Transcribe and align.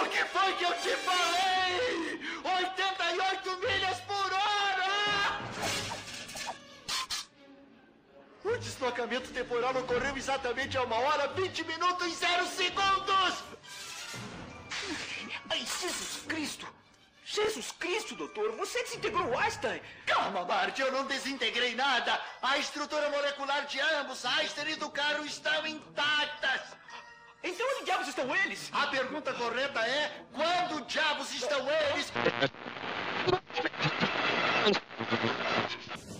O 0.00 0.08
que 0.08 0.24
foi 0.26 0.52
que 0.54 0.64
eu 0.64 0.74
te 0.74 0.94
falei? 0.96 2.20
88 2.44 3.56
milhas 3.56 4.00
por 4.00 4.32
hora! 4.32 5.40
O 8.44 8.56
deslocamento 8.58 9.28
temporal 9.30 9.76
ocorreu 9.76 10.16
exatamente 10.16 10.78
a 10.78 10.82
uma 10.84 10.96
hora, 10.96 11.26
20 11.28 11.64
minutos 11.64 12.06
e 12.06 12.14
0 12.14 12.46
segundos! 12.46 13.44
Ai, 15.50 15.58
Jesus 15.58 16.22
Cristo! 16.28 16.68
Jesus 17.24 17.72
Cristo, 17.72 18.14
doutor, 18.14 18.52
você 18.52 18.82
desintegrou 18.84 19.36
Einstein! 19.36 19.82
Calma, 20.06 20.44
Bart, 20.44 20.78
eu 20.78 20.92
não 20.92 21.04
desintegrei 21.06 21.74
nada! 21.74 22.20
A 22.40 22.56
estrutura 22.56 23.10
molecular 23.10 23.66
de 23.66 23.80
ambos, 23.80 24.24
Einstein 24.24 24.70
e 24.70 24.76
do 24.76 24.90
carro, 24.90 25.24
estão 25.24 25.66
intactas! 25.66 26.78
Então 27.42 27.66
onde 27.76 27.84
diabos 27.84 28.08
estão 28.08 28.36
eles? 28.36 28.70
A 28.72 28.86
pergunta 28.88 29.32
correta 29.32 29.80
é: 29.80 30.24
quando 30.32 30.84
diabos 30.86 31.32
estão 31.32 31.60
eles? 31.70 32.12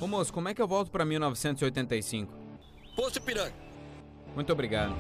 Ô 0.00 0.06
moço, 0.06 0.32
como 0.32 0.48
é 0.48 0.54
que 0.54 0.62
eu 0.62 0.68
volto 0.68 0.90
pra 0.90 1.04
1985? 1.04 2.32
Posto 2.94 3.20
Piranga. 3.20 3.54
Muito 4.34 4.52
obrigado. 4.52 4.94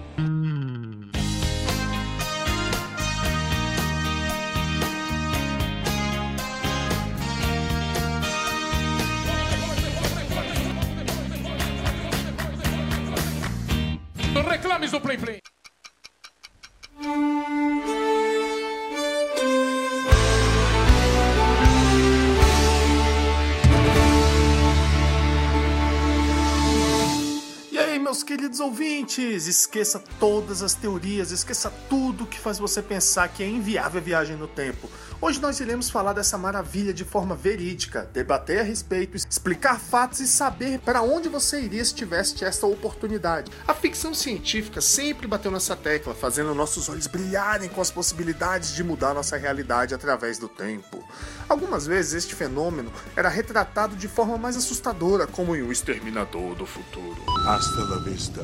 Ouvintes, 28.68 29.46
esqueça 29.46 29.98
todas 30.20 30.62
as 30.62 30.74
teorias, 30.74 31.30
esqueça 31.30 31.72
tudo 31.88 32.26
que 32.26 32.38
faz 32.38 32.58
você 32.58 32.82
pensar 32.82 33.26
que 33.28 33.42
é 33.42 33.48
inviável 33.48 33.98
a 33.98 34.04
viagem 34.04 34.36
no 34.36 34.46
tempo. 34.46 34.90
Hoje 35.20 35.40
nós 35.40 35.58
iremos 35.58 35.90
falar 35.90 36.12
dessa 36.12 36.38
maravilha 36.38 36.94
de 36.94 37.04
forma 37.04 37.34
verídica, 37.34 38.08
debater 38.12 38.60
a 38.60 38.62
respeito, 38.62 39.16
explicar 39.16 39.80
fatos 39.80 40.20
e 40.20 40.28
saber 40.28 40.78
para 40.78 41.02
onde 41.02 41.28
você 41.28 41.60
iria 41.60 41.84
se 41.84 41.92
tivesse 41.92 42.44
esta 42.44 42.68
oportunidade. 42.68 43.50
A 43.66 43.74
ficção 43.74 44.14
científica 44.14 44.80
sempre 44.80 45.26
bateu 45.26 45.50
nessa 45.50 45.74
tecla, 45.74 46.14
fazendo 46.14 46.54
nossos 46.54 46.88
olhos 46.88 47.08
brilharem 47.08 47.68
com 47.68 47.80
as 47.80 47.90
possibilidades 47.90 48.72
de 48.76 48.84
mudar 48.84 49.12
nossa 49.12 49.36
realidade 49.36 49.92
através 49.92 50.38
do 50.38 50.48
tempo. 50.48 51.02
Algumas 51.48 51.84
vezes 51.84 52.14
este 52.14 52.36
fenômeno 52.36 52.92
era 53.16 53.28
retratado 53.28 53.96
de 53.96 54.06
forma 54.06 54.38
mais 54.38 54.56
assustadora, 54.56 55.26
como 55.26 55.56
em 55.56 55.62
O 55.62 55.72
Exterminador 55.72 56.54
do 56.54 56.64
Futuro. 56.64 57.20
Hasta 57.44 57.80
la 57.86 57.98
vista, 57.98 58.42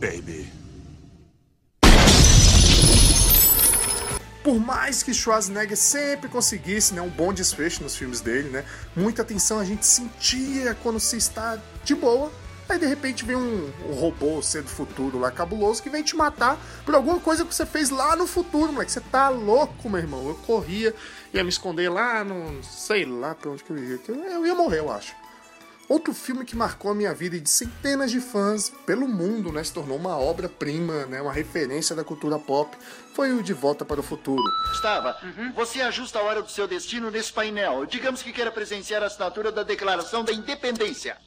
baby. 0.00 0.63
Por 4.44 4.60
mais 4.60 5.02
que 5.02 5.14
Schwarzenegger 5.14 5.74
sempre 5.74 6.28
conseguisse 6.28 6.92
né, 6.92 7.00
um 7.00 7.08
bom 7.08 7.32
desfecho 7.32 7.82
nos 7.82 7.96
filmes 7.96 8.20
dele, 8.20 8.50
né, 8.50 8.62
muita 8.94 9.24
tensão 9.24 9.58
a 9.58 9.64
gente 9.64 9.86
sentia 9.86 10.76
quando 10.82 11.00
se 11.00 11.16
está 11.16 11.58
de 11.82 11.94
boa. 11.94 12.30
Aí 12.68 12.78
de 12.78 12.84
repente 12.84 13.24
vem 13.24 13.36
um, 13.36 13.72
um 13.88 13.94
robô 13.94 14.42
ser 14.42 14.62
do 14.62 14.68
futuro 14.68 15.18
lá 15.18 15.30
cabuloso 15.30 15.82
que 15.82 15.88
vem 15.88 16.02
te 16.02 16.14
matar 16.14 16.58
por 16.84 16.94
alguma 16.94 17.18
coisa 17.18 17.42
que 17.42 17.54
você 17.54 17.64
fez 17.64 17.88
lá 17.88 18.14
no 18.16 18.26
futuro, 18.26 18.70
moleque. 18.70 18.92
Você 18.92 19.00
tá 19.00 19.30
louco, 19.30 19.88
meu 19.88 20.00
irmão. 20.00 20.28
Eu 20.28 20.34
corria, 20.34 20.94
ia 21.32 21.42
me 21.42 21.50
esconder 21.50 21.90
lá 21.90 22.22
no. 22.22 22.62
sei 22.62 23.04
lá 23.06 23.34
pra 23.34 23.50
onde 23.50 23.64
que 23.64 23.70
eu 23.70 23.78
ia. 23.78 24.00
Eu 24.08 24.46
ia 24.46 24.54
morrer, 24.54 24.78
eu 24.78 24.90
acho. 24.90 25.14
Outro 25.86 26.14
filme 26.14 26.44
que 26.46 26.56
marcou 26.56 26.90
a 26.90 26.94
minha 26.94 27.12
vida 27.12 27.36
e 27.36 27.40
de 27.40 27.50
centenas 27.50 28.10
de 28.10 28.18
fãs 28.18 28.72
pelo 28.86 29.06
mundo, 29.06 29.52
né, 29.52 29.62
se 29.62 29.72
tornou 29.72 29.98
uma 29.98 30.16
obra-prima, 30.16 31.04
né, 31.06 31.20
uma 31.20 31.32
referência 31.32 31.94
da 31.94 32.02
cultura 32.02 32.38
pop, 32.38 32.74
foi 33.12 33.32
o 33.32 33.42
De 33.42 33.52
Volta 33.52 33.84
para 33.84 34.00
o 34.00 34.02
Futuro. 34.02 34.42
Estava. 34.72 35.16
Você 35.54 35.82
ajusta 35.82 36.18
a 36.18 36.22
hora 36.22 36.42
do 36.42 36.50
seu 36.50 36.66
destino 36.66 37.10
nesse 37.10 37.32
painel. 37.32 37.84
Digamos 37.84 38.22
que 38.22 38.32
queira 38.32 38.50
presenciar 38.50 39.02
a 39.02 39.06
assinatura 39.06 39.52
da 39.52 39.62
Declaração 39.62 40.24
da 40.24 40.32
Independência. 40.32 41.18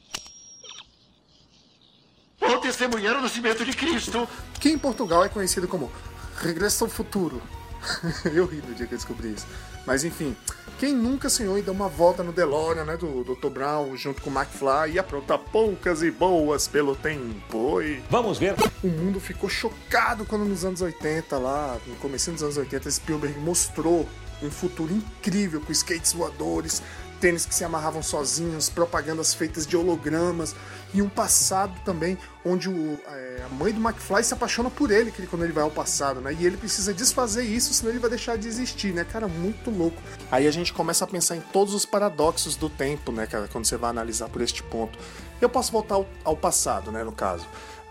Ou 2.40 2.60
testemunhar 2.60 3.16
o 3.16 3.22
nascimento 3.22 3.64
de 3.64 3.72
Cristo. 3.72 4.28
Que 4.60 4.70
em 4.70 4.78
Portugal 4.78 5.24
é 5.24 5.28
conhecido 5.28 5.68
como 5.68 5.90
Regresso 6.36 6.84
ao 6.84 6.90
Futuro. 6.90 7.40
eu 8.34 8.44
ri 8.44 8.56
no 8.56 8.74
dia 8.74 8.86
que 8.86 8.94
eu 8.94 8.98
descobri 8.98 9.32
isso. 9.32 9.46
Mas 9.86 10.04
enfim, 10.04 10.36
quem 10.78 10.92
nunca 10.94 11.28
sonhou 11.28 11.58
em 11.58 11.62
dar 11.62 11.72
uma 11.72 11.88
volta 11.88 12.22
no 12.22 12.32
DeLorean, 12.32 12.84
né, 12.84 12.96
do 12.96 13.24
Dr. 13.24 13.48
Brown, 13.48 13.96
junto 13.96 14.22
com 14.22 14.30
o 14.30 14.32
McFly 14.32 14.92
e 14.92 14.98
aprontar 14.98 15.38
poucas 15.38 16.02
e 16.02 16.10
boas 16.10 16.68
pelo 16.68 16.94
tempo? 16.94 17.82
E 17.82 18.00
Vamos 18.08 18.38
ver. 18.38 18.54
o 18.82 18.86
mundo 18.86 19.18
ficou 19.18 19.50
chocado 19.50 20.24
quando 20.24 20.44
nos 20.44 20.64
anos 20.64 20.80
80, 20.80 21.36
lá, 21.36 21.76
no 21.86 21.96
começo 21.96 22.30
dos 22.30 22.42
anos 22.42 22.56
80, 22.56 22.90
Spielberg 22.92 23.38
mostrou 23.40 24.08
um 24.40 24.50
futuro 24.50 24.92
incrível 24.92 25.60
com 25.60 25.72
skates 25.72 26.12
voadores, 26.12 26.80
tênis 27.20 27.44
que 27.44 27.54
se 27.54 27.64
amarravam 27.64 28.02
sozinhos, 28.02 28.68
propagandas 28.68 29.34
feitas 29.34 29.66
de 29.66 29.76
hologramas 29.76 30.54
e 30.94 31.02
um 31.02 31.08
passado 31.08 31.72
também 31.84 32.16
onde 32.44 32.68
o, 32.68 32.98
é, 33.06 33.42
a 33.44 33.48
mãe 33.54 33.72
do 33.72 33.80
McFly 33.80 34.24
se 34.24 34.32
apaixona 34.32 34.70
por 34.70 34.90
ele 34.90 35.12
quando 35.28 35.44
ele 35.44 35.52
vai 35.52 35.62
ao 35.62 35.70
passado, 35.70 36.20
né? 36.20 36.34
E 36.38 36.46
ele 36.46 36.56
precisa 36.56 36.94
desfazer 36.94 37.44
isso, 37.44 37.74
senão 37.74 37.90
ele 37.90 37.98
vai 37.98 38.08
deixar 38.08 38.38
de 38.38 38.48
existir, 38.48 38.92
né? 38.92 39.04
Cara, 39.04 39.28
muito 39.28 39.70
louco. 39.70 40.00
Aí 40.30 40.46
a 40.46 40.50
gente 40.50 40.72
começa 40.72 41.04
a 41.04 41.06
pensar 41.06 41.36
em 41.36 41.40
todos 41.40 41.74
os 41.74 41.84
paradoxos 41.84 42.56
do 42.56 42.70
tempo, 42.70 43.12
né, 43.12 43.26
cara, 43.26 43.48
quando 43.48 43.66
você 43.66 43.76
vai 43.76 43.90
analisar 43.90 44.28
por 44.28 44.40
este 44.40 44.62
ponto. 44.62 44.98
Eu 45.40 45.48
posso 45.48 45.70
voltar 45.70 45.96
ao, 45.96 46.06
ao 46.24 46.36
passado, 46.36 46.90
né, 46.90 47.04
no 47.04 47.12
caso. 47.12 47.46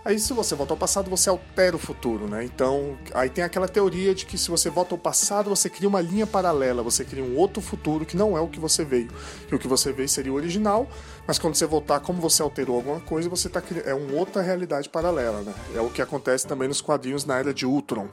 Aí 0.08 0.18
se 0.18 0.32
você 0.32 0.54
volta 0.54 0.72
ao 0.72 0.76
passado, 0.78 1.10
você 1.10 1.28
altera 1.28 1.76
o 1.76 1.78
futuro, 1.78 2.26
né? 2.26 2.42
Então, 2.42 2.96
aí 3.12 3.28
tem 3.28 3.44
aquela 3.44 3.68
teoria 3.68 4.14
de 4.14 4.24
que 4.24 4.38
se 4.38 4.50
você 4.50 4.70
volta 4.70 4.94
ao 4.94 4.98
passado, 4.98 5.50
você 5.50 5.68
cria 5.68 5.86
uma 5.86 6.00
linha 6.00 6.26
paralela, 6.26 6.82
você 6.82 7.04
cria 7.04 7.22
um 7.22 7.36
outro 7.36 7.60
futuro 7.60 8.06
que 8.06 8.16
não 8.16 8.34
é 8.34 8.40
o 8.40 8.48
que 8.48 8.58
você 8.58 8.86
veio. 8.86 9.10
Que 9.46 9.54
o 9.54 9.58
que 9.58 9.68
você 9.68 9.92
veio 9.92 10.08
seria 10.08 10.32
o 10.32 10.36
original, 10.36 10.88
mas 11.26 11.38
quando 11.38 11.56
você 11.56 11.66
voltar, 11.66 12.00
como 12.00 12.22
você 12.22 12.40
alterou 12.40 12.76
alguma 12.76 13.00
coisa, 13.00 13.28
você 13.28 13.50
tá 13.50 13.62
é 13.84 13.92
uma 13.92 14.14
outra 14.14 14.40
realidade 14.40 14.88
paralela, 14.88 15.42
né? 15.42 15.52
É 15.74 15.80
o 15.82 15.90
que 15.90 16.00
acontece 16.00 16.46
também 16.46 16.68
nos 16.68 16.80
quadrinhos 16.80 17.26
na 17.26 17.38
era 17.38 17.52
de 17.52 17.66
Ultron. 17.66 18.08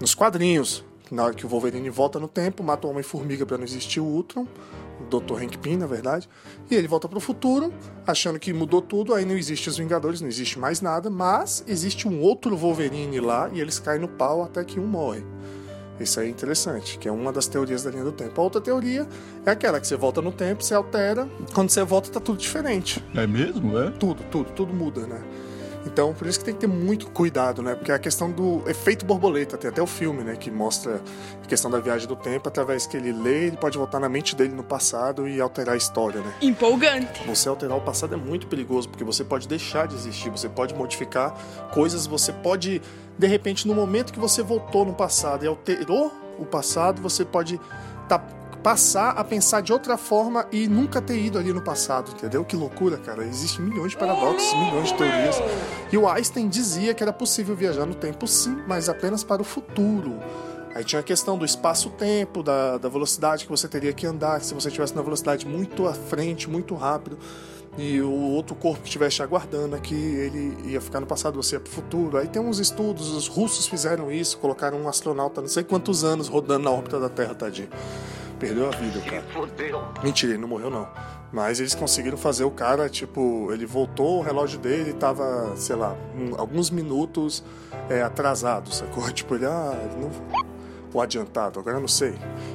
Nos 0.00 0.14
quadrinhos, 0.14 0.82
na 1.10 1.22
hora 1.22 1.34
que 1.34 1.44
o 1.44 1.48
Wolverine 1.50 1.90
volta 1.90 2.18
no 2.18 2.28
tempo, 2.28 2.62
mata 2.62 2.86
o 2.86 2.90
Homem-Formiga 2.90 3.44
para 3.44 3.58
não 3.58 3.64
existir 3.64 4.00
o 4.00 4.06
Ultron, 4.06 4.46
Dr. 5.08 5.42
Hank 5.42 5.58
Pym, 5.58 5.76
na 5.76 5.86
verdade, 5.86 6.28
e 6.70 6.74
ele 6.74 6.88
volta 6.88 7.08
pro 7.08 7.20
futuro, 7.20 7.72
achando 8.06 8.38
que 8.38 8.52
mudou 8.52 8.80
tudo, 8.80 9.14
aí 9.14 9.24
não 9.24 9.36
existe 9.36 9.68
os 9.68 9.76
Vingadores, 9.78 10.20
não 10.20 10.28
existe 10.28 10.58
mais 10.58 10.80
nada, 10.80 11.10
mas 11.10 11.64
existe 11.66 12.08
um 12.08 12.20
outro 12.20 12.56
Wolverine 12.56 13.20
lá 13.20 13.50
e 13.52 13.60
eles 13.60 13.78
caem 13.78 14.00
no 14.00 14.08
pau 14.08 14.42
até 14.42 14.64
que 14.64 14.80
um 14.80 14.86
morre. 14.86 15.24
Isso 15.98 16.20
aí 16.20 16.26
é 16.26 16.30
interessante, 16.30 16.98
que 16.98 17.08
é 17.08 17.12
uma 17.12 17.32
das 17.32 17.46
teorias 17.46 17.82
da 17.82 17.90
linha 17.90 18.04
do 18.04 18.12
tempo. 18.12 18.38
A 18.40 18.44
outra 18.44 18.60
teoria 18.60 19.06
é 19.46 19.50
aquela 19.50 19.80
que 19.80 19.86
você 19.86 19.96
volta 19.96 20.20
no 20.20 20.30
tempo, 20.30 20.62
você 20.62 20.74
altera, 20.74 21.28
quando 21.54 21.70
você 21.70 21.82
volta 21.82 22.10
tá 22.10 22.20
tudo 22.20 22.38
diferente. 22.38 23.02
É 23.14 23.26
mesmo, 23.26 23.78
é? 23.78 23.90
Tudo, 23.92 24.22
tudo, 24.30 24.50
tudo 24.52 24.74
muda, 24.74 25.06
né? 25.06 25.22
Então, 25.86 26.12
por 26.12 26.26
isso 26.26 26.40
que 26.40 26.44
tem 26.44 26.54
que 26.54 26.60
ter 26.60 26.66
muito 26.66 27.08
cuidado, 27.10 27.62
né? 27.62 27.74
Porque 27.74 27.92
a 27.92 27.98
questão 27.98 28.30
do 28.30 28.68
efeito 28.68 29.06
borboleta, 29.06 29.56
tem 29.56 29.70
até 29.70 29.80
o 29.80 29.86
filme, 29.86 30.24
né? 30.24 30.34
Que 30.34 30.50
mostra 30.50 31.00
a 31.42 31.46
questão 31.46 31.70
da 31.70 31.78
viagem 31.78 32.08
do 32.08 32.16
tempo, 32.16 32.48
através 32.48 32.86
que 32.86 32.96
ele 32.96 33.12
lê, 33.12 33.46
ele 33.46 33.56
pode 33.56 33.78
voltar 33.78 34.00
na 34.00 34.08
mente 34.08 34.34
dele 34.34 34.52
no 34.52 34.64
passado 34.64 35.28
e 35.28 35.40
alterar 35.40 35.74
a 35.74 35.76
história, 35.78 36.20
né? 36.20 36.34
Empolgante. 36.42 37.24
Você 37.26 37.48
alterar 37.48 37.78
o 37.78 37.80
passado 37.80 38.14
é 38.14 38.16
muito 38.18 38.48
perigoso, 38.48 38.88
porque 38.88 39.04
você 39.04 39.22
pode 39.22 39.46
deixar 39.46 39.86
de 39.86 39.94
existir, 39.94 40.28
você 40.28 40.48
pode 40.48 40.74
modificar 40.74 41.32
coisas, 41.72 42.06
você 42.06 42.32
pode, 42.32 42.82
de 43.16 43.26
repente, 43.26 43.68
no 43.68 43.74
momento 43.74 44.12
que 44.12 44.18
você 44.18 44.42
voltou 44.42 44.84
no 44.84 44.92
passado 44.92 45.44
e 45.44 45.48
alterou 45.48 46.12
o 46.38 46.44
passado, 46.44 47.00
você 47.00 47.24
pode 47.24 47.60
tá, 48.08 48.18
passar 48.66 49.10
a 49.10 49.22
pensar 49.22 49.60
de 49.60 49.72
outra 49.72 49.96
forma 49.96 50.44
e 50.50 50.66
nunca 50.66 51.00
ter 51.00 51.16
ido 51.16 51.38
ali 51.38 51.52
no 51.52 51.62
passado, 51.62 52.10
entendeu? 52.10 52.44
Que 52.44 52.56
loucura, 52.56 52.96
cara. 52.96 53.24
Existem 53.24 53.64
milhões 53.64 53.92
de 53.92 53.96
paradoxos, 53.96 54.52
milhões 54.58 54.88
de 54.88 54.94
teorias. 54.94 55.36
E 55.92 55.96
o 55.96 56.08
Einstein 56.08 56.48
dizia 56.48 56.92
que 56.92 57.00
era 57.00 57.12
possível 57.12 57.54
viajar 57.54 57.86
no 57.86 57.94
tempo 57.94 58.26
sim, 58.26 58.60
mas 58.66 58.88
apenas 58.88 59.22
para 59.22 59.40
o 59.40 59.44
futuro. 59.44 60.18
Aí 60.74 60.82
tinha 60.82 60.98
a 60.98 61.02
questão 61.04 61.38
do 61.38 61.44
espaço-tempo, 61.44 62.42
da, 62.42 62.76
da 62.76 62.88
velocidade 62.88 63.44
que 63.44 63.50
você 63.52 63.68
teria 63.68 63.92
que 63.92 64.04
andar, 64.04 64.40
se 64.40 64.52
você 64.52 64.66
estivesse 64.66 64.96
na 64.96 65.02
velocidade 65.02 65.46
muito 65.46 65.86
à 65.86 65.94
frente, 65.94 66.50
muito 66.50 66.74
rápido, 66.74 67.16
e 67.78 68.00
o 68.00 68.10
outro 68.10 68.56
corpo 68.56 68.80
que 68.80 68.88
estivesse 68.88 69.22
aguardando 69.22 69.76
aqui, 69.76 69.94
ele 69.94 70.72
ia 70.72 70.80
ficar 70.80 70.98
no 70.98 71.06
passado, 71.06 71.40
você 71.40 71.54
ia 71.54 71.60
pro 71.60 71.70
futuro. 71.70 72.18
Aí 72.18 72.26
tem 72.26 72.42
uns 72.42 72.58
estudos, 72.58 73.10
os 73.10 73.28
russos 73.28 73.68
fizeram 73.68 74.10
isso, 74.10 74.36
colocaram 74.38 74.76
um 74.80 74.88
astronauta 74.88 75.40
não 75.40 75.48
sei 75.48 75.62
quantos 75.62 76.02
anos 76.02 76.26
rodando 76.26 76.64
na 76.64 76.70
órbita 76.72 76.98
da 76.98 77.08
Terra, 77.08 77.32
tadinho. 77.32 77.68
Perdeu 78.38 78.66
a 78.68 78.70
vida, 78.70 79.00
cara. 79.00 79.22
Fodeu. 79.32 79.82
Mentira, 80.02 80.32
ele 80.32 80.40
não 80.40 80.48
morreu 80.48 80.70
não. 80.70 80.88
Mas 81.32 81.58
eles 81.58 81.74
conseguiram 81.74 82.16
fazer 82.16 82.44
o 82.44 82.50
cara, 82.50 82.88
tipo, 82.88 83.50
ele 83.52 83.66
voltou, 83.66 84.18
o 84.18 84.22
relógio 84.22 84.58
dele 84.58 84.92
tava, 84.92 85.54
sei 85.56 85.74
lá, 85.76 85.96
um- 86.14 86.38
alguns 86.38 86.70
minutos 86.70 87.42
é, 87.88 88.02
atrasado, 88.02 88.72
sacou? 88.72 89.02
Tipo, 89.12 89.34
ele, 89.34 89.46
ah, 89.46 89.76
ele 89.90 90.02
não... 90.02 90.10
Ou 90.94 91.02
adiantado, 91.02 91.58
agora 91.60 91.76
eu 91.76 91.80
não 91.80 91.88
sei. 91.88 92.14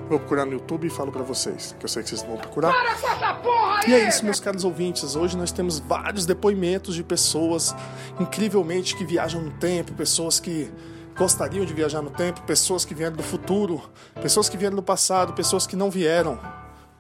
Vou 0.10 0.18
procurar 0.18 0.46
no 0.46 0.54
YouTube 0.54 0.88
e 0.88 0.90
falo 0.90 1.12
para 1.12 1.22
vocês, 1.22 1.76
que 1.78 1.86
eu 1.86 1.90
sei 1.90 2.02
que 2.02 2.10
vocês 2.10 2.24
vão 2.24 2.38
procurar. 2.38 2.72
Para 2.72 2.96
com 2.96 3.08
essa 3.08 3.34
porra 3.36 3.80
aí! 3.84 3.92
E 3.92 3.94
é 3.94 4.08
isso, 4.08 4.24
meus 4.26 4.40
caros 4.40 4.64
ouvintes. 4.64 5.16
Hoje 5.16 5.38
nós 5.38 5.52
temos 5.52 5.78
vários 5.80 6.26
depoimentos 6.26 6.96
de 6.96 7.04
pessoas 7.04 7.76
incrivelmente 8.20 8.96
que 8.96 9.06
viajam 9.06 9.42
no 9.42 9.52
tempo, 9.52 9.94
pessoas 9.94 10.40
que 10.40 10.72
gostariam 11.16 11.66
de 11.66 11.74
viajar 11.74 12.02
no 12.02 12.10
tempo, 12.10 12.42
pessoas 12.42 12.86
que 12.86 12.94
vieram 12.94 13.16
do 13.16 13.24
futuro, 13.24 13.82
pessoas 14.22 14.50
que 14.50 14.58
vieram 14.58 14.76
do 14.76 14.84
passado, 14.84 15.34
pessoas 15.34 15.68
que 15.68 15.76
não 15.76 15.90
vieram 15.90 16.40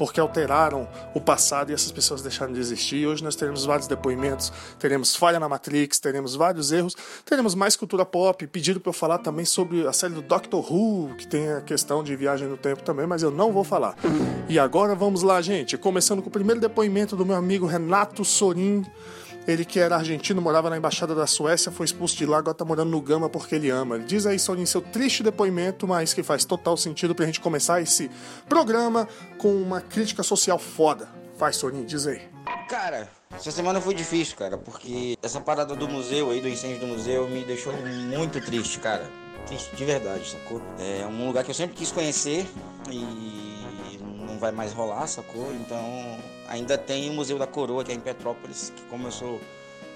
porque 0.02 0.19
alteraram 0.19 0.88
o 1.13 1.22
passado 1.22 1.69
e 1.69 1.75
essas 1.75 1.92
pessoas 1.92 2.24
deixaram 2.24 2.52
de 2.52 2.60
existir. 2.60 3.06
Hoje 3.06 3.24
nós 3.24 3.36
teremos 3.36 3.66
vários 3.66 3.88
depoimentos, 3.88 4.52
teremos 4.80 5.16
falha 5.16 5.40
na 5.40 5.48
Matrix, 5.48 6.00
teremos 6.00 6.34
vários 6.34 6.72
erros, 6.72 6.98
teremos 7.24 7.54
mais 7.54 7.75
cultura 7.75 8.04
pop, 8.04 8.48
pedido 8.48 8.80
para 8.80 8.90
eu 8.90 8.94
falar 8.94 9.19
também 9.19 9.46
sobre 9.46 9.88
a 9.88 9.94
série 9.94 10.16
do 10.16 10.24
Doctor 10.24 10.74
Who, 10.74 11.13
que 11.18 11.28
tem 11.28 11.52
a 11.52 11.62
questão 11.62 12.04
de 12.04 12.16
viagem 12.16 12.48
no 12.48 12.58
tempo 12.58 12.81
também, 12.81 13.06
mas 13.06 13.22
eu 13.22 13.30
não 13.30 13.52
vou 13.52 13.63
falar. 13.63 13.96
E 14.50 14.58
agora 14.58 14.96
vamos 14.96 15.22
lá, 15.22 15.40
gente, 15.40 15.78
começando 15.78 16.24
com 16.24 16.30
o 16.30 16.31
primeiro 16.31 16.60
depoimento 16.60 17.16
do 17.16 17.24
meu 17.24 17.36
amigo 17.36 17.68
Renato 17.68 18.25
Sorin. 18.25 18.84
Ele 19.47 19.65
que 19.65 19.79
era 19.79 19.95
argentino, 19.95 20.41
morava 20.41 20.69
na 20.69 20.77
embaixada 20.77 21.15
da 21.15 21.25
Suécia, 21.25 21.71
foi 21.71 21.85
expulso 21.85 22.15
de 22.15 22.25
lá, 22.25 22.38
agora 22.38 22.53
tá 22.53 22.63
morando 22.63 22.91
no 22.91 23.01
Gama 23.01 23.29
porque 23.29 23.55
ele 23.55 23.69
ama. 23.69 23.95
Ele 23.95 24.05
diz 24.05 24.25
aí, 24.25 24.38
Sorin, 24.38 24.65
seu 24.65 24.81
triste 24.81 25.23
depoimento, 25.23 25.88
mas 25.88 26.13
que 26.13 26.21
faz 26.21 26.45
total 26.45 26.77
sentido 26.77 27.15
pra 27.15 27.25
gente 27.25 27.41
começar 27.41 27.81
esse 27.81 28.09
programa 28.47 29.07
com 29.38 29.53
uma 29.55 29.81
crítica 29.81 30.21
social 30.21 30.59
foda. 30.59 31.09
Vai, 31.38 31.51
Sorin, 31.53 31.83
diz 31.83 32.05
aí. 32.05 32.21
Cara, 32.69 33.09
essa 33.33 33.51
semana 33.51 33.81
foi 33.81 33.95
difícil, 33.95 34.38
cara, 34.38 34.57
porque 34.57 35.17
essa 35.23 35.41
parada 35.41 35.75
do 35.75 35.88
museu 35.88 36.29
aí, 36.29 36.39
do 36.39 36.47
incêndio 36.47 36.79
do 36.79 36.88
museu, 36.88 37.27
me 37.27 37.43
deixou 37.43 37.73
muito 37.73 38.39
triste, 38.41 38.79
cara. 38.79 39.09
Triste 39.47 39.75
de 39.75 39.85
verdade, 39.85 40.29
sacou? 40.29 40.61
É 40.77 41.05
um 41.07 41.27
lugar 41.27 41.43
que 41.43 41.49
eu 41.49 41.55
sempre 41.55 41.75
quis 41.75 41.91
conhecer 41.91 42.45
e 42.91 43.40
vai 44.41 44.51
mais 44.51 44.73
rolar, 44.73 45.07
sacou? 45.07 45.53
Então 45.53 46.19
ainda 46.49 46.77
tem 46.77 47.09
o 47.09 47.13
Museu 47.13 47.38
da 47.38 47.45
Coroa, 47.47 47.83
que 47.83 47.91
é 47.91 47.95
em 47.95 47.99
Petrópolis, 47.99 48.73
que 48.75 48.81
como 48.85 49.07
eu 49.07 49.11
sou 49.11 49.39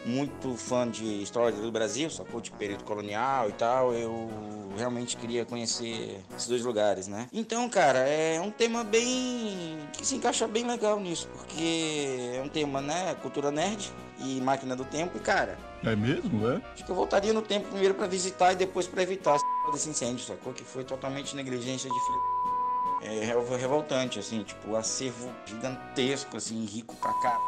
muito 0.06 0.56
fã 0.56 0.88
de 0.88 1.24
história 1.24 1.58
do 1.58 1.72
Brasil, 1.72 2.12
sacou? 2.12 2.40
De 2.40 2.52
período 2.52 2.84
colonial 2.84 3.50
e 3.50 3.54
tal, 3.54 3.92
eu 3.92 4.30
realmente 4.78 5.18
queria 5.18 5.44
conhecer 5.44 6.22
esses 6.36 6.48
dois 6.48 6.62
lugares, 6.62 7.08
né? 7.08 7.28
Então, 7.34 7.68
cara, 7.68 8.00
é 8.00 8.40
um 8.40 8.52
tema 8.52 8.84
bem. 8.84 9.80
que 9.94 10.06
se 10.06 10.16
encaixa 10.16 10.48
bem 10.48 10.68
legal 10.68 11.00
nisso, 11.00 11.28
porque 11.36 12.36
é 12.36 12.42
um 12.46 12.50
tema, 12.50 12.82
né? 12.82 13.16
Cultura 13.16 13.50
nerd 13.50 13.92
e 14.20 14.40
máquina 14.42 14.76
do 14.76 14.86
tempo, 14.86 15.18
e 15.18 15.20
cara. 15.20 15.58
É 15.84 15.96
mesmo, 15.96 16.48
é? 16.48 16.62
Acho 16.74 16.86
que 16.86 16.92
eu 16.92 16.96
voltaria 16.96 17.34
no 17.34 17.42
tempo 17.42 17.68
primeiro 17.70 17.96
para 17.96 18.06
visitar 18.06 18.54
e 18.54 18.56
depois 18.56 18.86
para 18.88 19.02
evitar 19.02 19.40
esse 19.74 19.90
incêndio, 19.90 20.24
sacou? 20.24 20.54
Que 20.54 20.64
foi 20.64 20.84
totalmente 20.84 21.36
negligência 21.36 21.90
de 21.90 22.00
filho. 22.00 22.55
É 23.06 23.58
revoltante, 23.58 24.18
assim, 24.18 24.44
tipo, 24.44 24.76
acervo 24.76 25.32
gigantesco, 25.46 26.38
assim, 26.38 26.66
rico 26.66 26.96
pra 26.96 27.14
cá. 27.14 27.40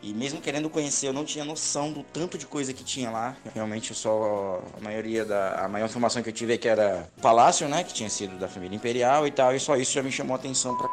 E 0.00 0.14
mesmo 0.14 0.40
querendo 0.40 0.70
conhecer, 0.70 1.08
eu 1.08 1.12
não 1.12 1.24
tinha 1.24 1.44
noção 1.44 1.92
do 1.92 2.02
tanto 2.02 2.38
de 2.38 2.46
coisa 2.46 2.72
que 2.72 2.84
tinha 2.84 3.10
lá. 3.10 3.36
Realmente, 3.54 3.94
só 3.94 4.62
a 4.76 4.80
maioria 4.80 5.24
da 5.24 5.64
a 5.64 5.68
maior 5.68 5.86
informação 5.86 6.22
que 6.22 6.30
eu 6.30 6.32
tive 6.32 6.54
é 6.54 6.56
que 6.56 6.68
era 6.68 7.08
palácio, 7.20 7.68
né, 7.68 7.84
que 7.84 7.92
tinha 7.92 8.08
sido 8.08 8.38
da 8.38 8.48
família 8.48 8.76
imperial 8.76 9.26
e 9.26 9.30
tal, 9.30 9.54
e 9.54 9.60
só 9.60 9.76
isso 9.76 9.92
já 9.92 10.02
me 10.02 10.10
chamou 10.10 10.34
a 10.34 10.38
atenção 10.38 10.76
pra 10.76 10.88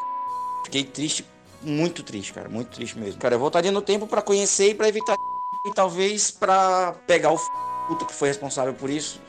Fiquei 0.65 0.83
triste, 0.83 1.23
muito 1.61 2.01
triste, 2.01 2.33
cara, 2.33 2.49
muito 2.49 2.69
triste 2.69 2.97
mesmo. 2.97 3.19
Cara, 3.19 3.35
eu 3.35 3.39
voltaria 3.39 3.71
no 3.71 3.81
tempo 3.81 4.07
para 4.07 4.21
conhecer 4.21 4.71
e 4.71 4.75
para 4.75 4.89
evitar 4.89 5.15
e 5.63 5.71
talvez 5.73 6.31
para 6.31 6.93
pegar 7.07 7.31
o 7.31 7.39
puto 7.87 8.05
que 8.05 8.13
foi 8.13 8.27
responsável 8.27 8.73
por 8.73 8.89
isso 8.89 9.21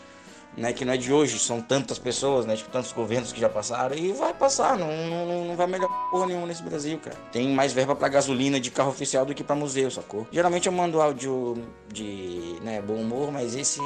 né, 0.57 0.73
que 0.73 0.85
não 0.85 0.95
é 0.95 0.97
de 0.97 1.13
hoje, 1.13 1.39
são 1.39 1.61
tantas 1.61 1.99
pessoas, 1.99 2.47
né, 2.47 2.57
tipo, 2.57 2.71
tantos 2.71 2.93
governos 2.93 3.33
que 3.33 3.41
já 3.41 3.49
passaram, 3.49 3.95
e 3.95 4.13
vai 4.13 4.33
passar, 4.33 4.79
não, 4.79 4.89
não, 5.07 5.45
não 5.45 5.57
vai 5.57 5.67
melhorar 5.67 5.93
porra 6.11 6.27
nenhuma 6.27 6.47
nesse 6.47 6.63
Brasil, 6.63 6.99
cara. 6.99 7.17
Tem 7.31 7.49
mais 7.49 7.73
verba 7.73 7.95
para 7.95 8.09
gasolina 8.09 8.59
de 8.59 8.71
carro 8.71 8.91
oficial 8.91 9.27
do 9.27 9.35
que 9.35 9.45
para 9.45 9.55
museu, 9.55 9.91
sacou? 9.91 10.27
Geralmente 10.33 10.67
eu 10.67 10.73
mando 10.73 11.01
áudio 11.01 11.63
de, 11.93 12.59
né, 12.63 12.81
bom 12.81 12.95
humor, 12.95 13.31
mas 13.31 13.55
esse... 13.55 13.81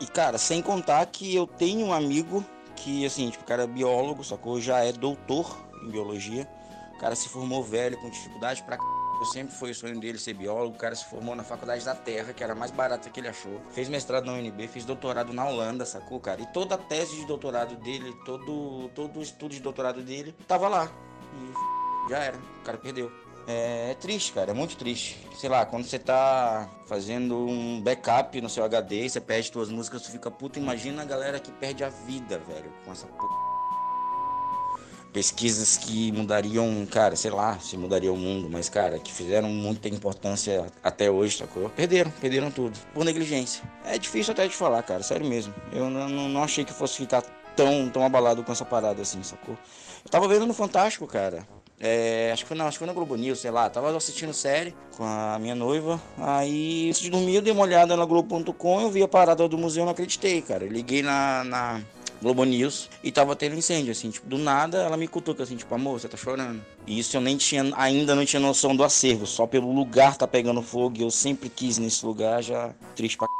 E, 0.00 0.06
cara, 0.06 0.36
sem 0.38 0.60
contar 0.60 1.06
que 1.06 1.34
eu 1.34 1.46
tenho 1.46 1.86
um 1.86 1.92
amigo 1.92 2.44
que, 2.76 3.06
assim, 3.06 3.30
tipo, 3.30 3.44
o 3.44 3.46
cara 3.46 3.62
é 3.62 3.66
biólogo, 3.66 4.22
sacou? 4.24 4.60
Já 4.60 4.84
é 4.84 4.92
doutor 4.92 5.56
em 5.84 5.90
biologia, 5.90 6.48
o 6.96 6.98
cara 6.98 7.14
se 7.14 7.28
formou 7.28 7.62
velho, 7.62 7.96
com 7.98 8.10
dificuldade 8.10 8.62
pra 8.64 8.76
c 8.76 8.82
sempre 9.24 9.54
foi 9.54 9.70
o 9.70 9.74
sonho 9.74 9.98
dele 10.00 10.18
ser 10.18 10.34
biólogo. 10.34 10.74
O 10.74 10.78
cara 10.78 10.94
se 10.94 11.04
formou 11.04 11.34
na 11.34 11.44
Faculdade 11.44 11.84
da 11.84 11.94
Terra, 11.94 12.32
que 12.32 12.42
era 12.42 12.52
a 12.52 12.56
mais 12.56 12.70
barata 12.70 13.10
que 13.10 13.20
ele 13.20 13.28
achou. 13.28 13.60
Fez 13.70 13.88
mestrado 13.88 14.24
na 14.24 14.32
UNB, 14.32 14.66
fez 14.68 14.84
doutorado 14.84 15.32
na 15.32 15.46
Holanda, 15.46 15.84
sacou, 15.84 16.20
cara? 16.20 16.40
E 16.40 16.46
toda 16.46 16.74
a 16.74 16.78
tese 16.78 17.16
de 17.16 17.26
doutorado 17.26 17.76
dele, 17.76 18.14
todo, 18.24 18.90
todo 18.94 19.18
o 19.18 19.22
estudo 19.22 19.52
de 19.52 19.60
doutorado 19.60 20.02
dele, 20.02 20.34
tava 20.48 20.68
lá. 20.68 20.90
E 21.34 22.10
já 22.10 22.18
era, 22.18 22.36
o 22.36 22.64
cara 22.64 22.78
perdeu. 22.78 23.12
É, 23.46 23.90
é, 23.90 23.94
triste, 23.94 24.32
cara, 24.32 24.52
é 24.52 24.54
muito 24.54 24.76
triste. 24.76 25.18
Sei 25.36 25.50
lá, 25.50 25.66
quando 25.66 25.84
você 25.84 25.98
tá 25.98 26.68
fazendo 26.86 27.36
um 27.36 27.80
backup 27.82 28.40
no 28.40 28.48
seu 28.48 28.64
HD, 28.64 29.08
você 29.08 29.20
perde 29.20 29.52
suas 29.52 29.68
músicas, 29.68 30.02
você 30.02 30.12
fica 30.12 30.30
puto. 30.30 30.58
Imagina 30.58 31.02
a 31.02 31.04
galera 31.04 31.38
que 31.38 31.52
perde 31.52 31.84
a 31.84 31.90
vida, 31.90 32.38
velho, 32.38 32.72
com 32.84 32.92
essa 32.92 33.06
porra 33.06 33.53
pesquisas 35.14 35.76
que 35.76 36.10
mudariam, 36.10 36.84
cara, 36.90 37.14
sei 37.14 37.30
lá, 37.30 37.56
se 37.60 37.76
mudaria 37.76 38.12
o 38.12 38.16
mundo, 38.16 38.48
mas, 38.50 38.68
cara, 38.68 38.98
que 38.98 39.12
fizeram 39.12 39.48
muita 39.48 39.88
importância 39.88 40.66
até 40.82 41.08
hoje, 41.08 41.38
sacou? 41.38 41.70
Perderam, 41.70 42.10
perderam 42.20 42.50
tudo, 42.50 42.76
por 42.92 43.04
negligência. 43.04 43.62
É 43.84 43.96
difícil 43.96 44.32
até 44.32 44.48
de 44.48 44.56
falar, 44.56 44.82
cara, 44.82 45.04
sério 45.04 45.24
mesmo. 45.24 45.54
Eu 45.72 45.88
não, 45.88 46.28
não 46.28 46.42
achei 46.42 46.64
que 46.64 46.72
fosse 46.72 46.96
ficar 46.96 47.22
tão, 47.54 47.88
tão 47.88 48.04
abalado 48.04 48.42
com 48.42 48.50
essa 48.50 48.64
parada 48.64 49.00
assim, 49.00 49.22
sacou? 49.22 49.56
Eu 50.04 50.10
tava 50.10 50.26
vendo 50.26 50.46
no 50.46 50.52
Fantástico, 50.52 51.06
cara. 51.06 51.46
É, 51.78 52.30
acho 52.32 52.42
que 52.42 52.48
foi, 52.48 52.56
não, 52.56 52.66
acho 52.66 52.76
que 52.76 52.78
foi 52.78 52.86
na 52.86 52.92
Globo 52.92 53.14
News, 53.14 53.40
sei 53.40 53.50
lá. 53.50 53.70
Tava 53.70 53.96
assistindo 53.96 54.32
série 54.32 54.74
com 54.96 55.04
a 55.04 55.38
minha 55.38 55.54
noiva. 55.54 56.00
Aí, 56.18 56.88
antes 56.88 57.00
de 57.00 57.10
dormir, 57.10 57.36
eu 57.36 57.42
dei 57.42 57.52
uma 57.52 57.62
olhada 57.62 57.96
na 57.96 58.04
Globo.com. 58.04 58.80
Eu 58.80 58.90
vi 58.90 59.02
a 59.02 59.08
parada 59.08 59.46
do 59.48 59.58
museu, 59.58 59.84
não 59.84 59.92
acreditei, 59.92 60.40
cara. 60.40 60.66
Liguei 60.66 61.02
na, 61.02 61.44
na, 61.44 61.80
Globo 62.20 62.44
News 62.44 62.88
e 63.02 63.12
tava 63.12 63.36
tendo 63.36 63.56
incêndio, 63.56 63.92
assim, 63.92 64.10
tipo, 64.10 64.26
do 64.26 64.38
nada 64.38 64.78
ela 64.78 64.96
me 64.96 65.06
cutuca 65.08 65.42
assim, 65.42 65.56
tipo, 65.56 65.74
amor, 65.74 66.00
você 66.00 66.08
tá 66.08 66.16
chorando. 66.16 66.64
E 66.86 66.98
isso 66.98 67.16
eu 67.16 67.20
nem 67.20 67.36
tinha, 67.36 67.72
ainda 67.76 68.14
não 68.14 68.24
tinha 68.24 68.40
noção 68.40 68.74
do 68.74 68.84
acervo, 68.84 69.26
só 69.26 69.46
pelo 69.46 69.72
lugar 69.72 70.16
tá 70.16 70.26
pegando 70.26 70.62
fogo 70.62 70.98
e 70.98 71.02
eu 71.02 71.10
sempre 71.10 71.48
quis 71.48 71.78
nesse 71.78 72.04
lugar, 72.04 72.42
já 72.42 72.74
triste 72.94 73.16
pra 73.16 73.26
c... 73.26 73.34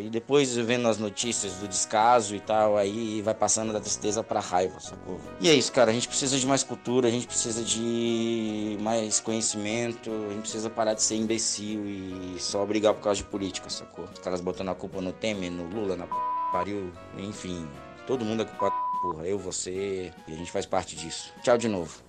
E 0.00 0.10
depois 0.10 0.56
vendo 0.56 0.88
as 0.88 0.98
notícias 0.98 1.54
do 1.58 1.68
descaso 1.68 2.34
e 2.34 2.40
tal, 2.40 2.76
aí 2.76 3.22
vai 3.22 3.32
passando 3.32 3.72
da 3.72 3.78
tristeza 3.78 4.20
pra 4.20 4.40
raiva, 4.40 4.80
sacou? 4.80 5.20
E 5.40 5.48
é 5.48 5.54
isso, 5.54 5.70
cara, 5.70 5.92
a 5.92 5.94
gente 5.94 6.08
precisa 6.08 6.36
de 6.36 6.44
mais 6.44 6.64
cultura, 6.64 7.06
a 7.06 7.10
gente 7.10 7.24
precisa 7.24 7.62
de 7.62 8.76
mais 8.80 9.20
conhecimento, 9.20 10.10
a 10.10 10.32
gente 10.32 10.40
precisa 10.40 10.68
parar 10.68 10.94
de 10.94 11.02
ser 11.02 11.14
imbecil 11.14 11.86
e 11.86 12.34
só 12.40 12.66
brigar 12.66 12.94
por 12.94 13.02
causa 13.02 13.18
de 13.18 13.24
política, 13.24 13.70
sacou? 13.70 14.06
Os 14.12 14.18
caras 14.18 14.40
botando 14.40 14.70
a 14.70 14.74
culpa 14.74 15.00
no 15.00 15.12
Temer, 15.12 15.52
no 15.52 15.64
Lula, 15.68 15.94
na 15.94 16.06
p... 16.06 16.14
pariu, 16.50 16.90
enfim, 17.16 17.64
Todo 18.10 18.24
mundo 18.24 18.42
é 18.42 18.44
culpado, 18.44 18.74
porra. 19.00 19.24
Eu, 19.24 19.38
você, 19.38 20.12
e 20.26 20.32
a 20.32 20.36
gente 20.36 20.50
faz 20.50 20.66
parte 20.66 20.96
disso. 20.96 21.32
Tchau 21.44 21.56
de 21.56 21.68
novo. 21.68 22.02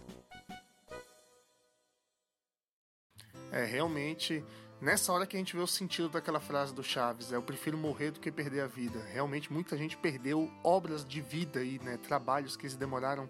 É, 3.51 3.65
realmente, 3.65 4.43
nessa 4.81 5.13
hora 5.13 5.27
que 5.27 5.35
a 5.35 5.39
gente 5.39 5.55
vê 5.55 5.61
o 5.61 5.67
sentido 5.67 6.09
daquela 6.09 6.39
frase 6.39 6.73
do 6.73 6.81
Chaves, 6.81 7.31
é 7.31 7.35
eu 7.35 7.43
prefiro 7.43 7.77
morrer 7.77 8.09
do 8.09 8.19
que 8.19 8.31
perder 8.31 8.61
a 8.61 8.65
vida. 8.65 8.99
Realmente, 9.13 9.53
muita 9.53 9.77
gente 9.77 9.95
perdeu 9.95 10.51
obras 10.63 11.05
de 11.05 11.21
vida 11.21 11.59
aí, 11.59 11.79
né? 11.83 11.97
Trabalhos 11.97 12.57
que 12.57 12.63
eles 12.63 12.75
demoraram 12.75 13.29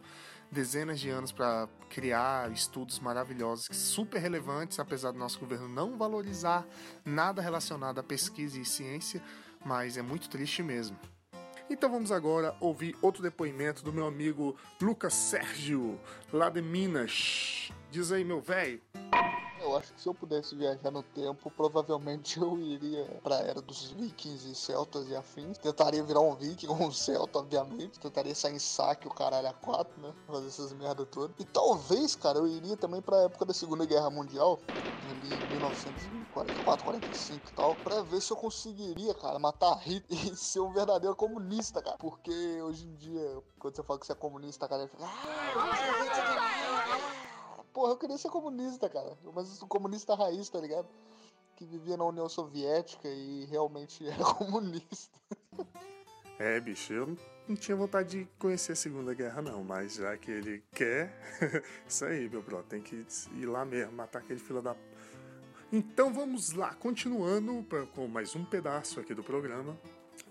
dezenas 0.49 0.97
de 0.97 1.09
anos 1.09 1.33
para 1.33 1.67
criar 1.89 2.49
estudos 2.53 2.99
maravilhosos, 2.99 3.67
super 3.73 4.21
relevantes, 4.21 4.79
apesar 4.79 5.11
do 5.11 5.19
nosso 5.19 5.37
governo 5.41 5.67
não 5.67 5.97
valorizar 5.97 6.65
nada 7.03 7.41
relacionado 7.41 7.99
à 7.99 8.03
pesquisa 8.03 8.57
e 8.57 8.63
ciência, 8.63 9.21
mas 9.65 9.97
é 9.97 10.01
muito 10.01 10.29
triste 10.29 10.63
mesmo. 10.63 10.97
Então 11.71 11.89
vamos 11.89 12.11
agora 12.11 12.53
ouvir 12.59 12.97
outro 13.01 13.23
depoimento 13.23 13.81
do 13.81 13.93
meu 13.93 14.05
amigo 14.05 14.57
Lucas 14.81 15.13
Sérgio, 15.13 15.97
lá 16.31 16.49
de 16.49 16.61
Minas. 16.61 17.71
Diz 17.89 18.11
aí, 18.11 18.25
meu 18.25 18.41
velho. 18.41 18.81
Eu 19.71 19.77
acho 19.77 19.93
que 19.93 20.01
se 20.01 20.09
eu 20.09 20.13
pudesse 20.13 20.53
viajar 20.53 20.91
no 20.91 21.01
tempo, 21.01 21.49
provavelmente 21.49 22.37
eu 22.37 22.59
iria 22.59 23.05
pra 23.23 23.37
era 23.37 23.61
dos 23.61 23.91
vikings 23.91 24.51
e 24.51 24.53
celtas 24.53 25.07
e 25.07 25.15
afins. 25.15 25.57
Tentaria 25.57 26.03
virar 26.03 26.19
um 26.19 26.35
viking 26.35 26.67
ou 26.67 26.75
um 26.75 26.91
celta, 26.91 27.39
obviamente. 27.39 27.97
Tentaria 27.97 28.35
sair 28.35 28.55
em 28.55 28.59
saque 28.59 29.07
o 29.07 29.13
caralho 29.13 29.47
a 29.47 29.53
quatro, 29.53 30.01
né? 30.01 30.13
Fazer 30.27 30.47
essas 30.47 30.73
merda 30.73 31.05
todas. 31.05 31.33
E 31.39 31.45
talvez, 31.45 32.15
cara, 32.15 32.39
eu 32.39 32.47
iria 32.47 32.75
também 32.75 33.01
pra 33.01 33.23
época 33.23 33.45
da 33.45 33.53
Segunda 33.53 33.85
Guerra 33.85 34.09
Mundial, 34.09 34.59
ali 35.09 35.35
em 35.39 35.45
1944, 35.47 36.83
45 36.83 37.49
e 37.49 37.53
tal, 37.53 37.75
pra 37.77 38.01
ver 38.01 38.21
se 38.21 38.31
eu 38.31 38.37
conseguiria, 38.37 39.13
cara, 39.15 39.39
matar 39.39 39.75
Hitler 39.77 40.33
e 40.33 40.35
ser 40.35 40.59
um 40.59 40.73
verdadeiro 40.73 41.15
comunista, 41.15 41.81
cara. 41.81 41.97
Porque 41.97 42.61
hoje 42.61 42.85
em 42.85 42.95
dia, 42.95 43.41
quando 43.57 43.73
você 43.73 43.83
fala 43.83 43.99
que 43.99 44.05
você 44.05 44.11
é 44.11 44.15
comunista, 44.15 44.65
a 44.65 44.67
galera 44.67 44.89
fica. 44.89 45.03
Porra, 47.73 47.93
eu 47.93 47.97
queria 47.97 48.17
ser 48.17 48.29
comunista, 48.29 48.89
cara. 48.89 49.17
Mas 49.33 49.61
um 49.61 49.67
comunista 49.67 50.15
raiz, 50.15 50.49
tá 50.49 50.59
ligado? 50.59 50.87
Que 51.55 51.65
vivia 51.65 51.95
na 51.95 52.05
União 52.05 52.27
Soviética 52.27 53.07
e 53.07 53.45
realmente 53.45 54.05
era 54.07 54.23
comunista. 54.23 55.19
É, 56.37 56.59
bicho, 56.59 56.91
eu 56.91 57.15
não 57.47 57.55
tinha 57.55 57.77
vontade 57.77 58.19
de 58.19 58.25
conhecer 58.39 58.71
a 58.71 58.75
Segunda 58.75 59.13
Guerra, 59.13 59.41
não, 59.41 59.63
mas 59.63 59.95
já 59.95 60.17
que 60.17 60.31
ele 60.31 60.63
quer, 60.71 61.13
isso 61.87 62.03
aí, 62.03 62.27
meu 62.27 62.41
bro, 62.41 62.63
tem 62.63 62.81
que 62.81 63.05
ir 63.35 63.45
lá 63.45 63.63
mesmo, 63.63 63.93
matar 63.93 64.19
aquele 64.19 64.39
fila 64.39 64.61
da. 64.61 64.75
Então 65.71 66.13
vamos 66.13 66.51
lá, 66.53 66.73
continuando 66.73 67.63
pra, 67.63 67.85
com 67.85 68.07
mais 68.07 68.35
um 68.35 68.43
pedaço 68.43 68.99
aqui 68.99 69.13
do 69.13 69.23
programa. 69.23 69.77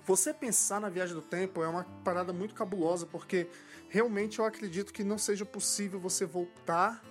Você 0.04 0.34
pensar 0.34 0.80
na 0.80 0.88
viagem 0.88 1.14
do 1.14 1.22
tempo 1.22 1.62
é 1.62 1.68
uma 1.68 1.84
parada 2.04 2.32
muito 2.32 2.54
cabulosa, 2.54 3.06
porque 3.06 3.48
realmente 3.88 4.38
eu 4.38 4.44
acredito 4.44 4.92
que 4.92 5.04
não 5.04 5.16
seja 5.16 5.44
possível 5.46 6.00
você 6.00 6.26
voltar 6.26 7.02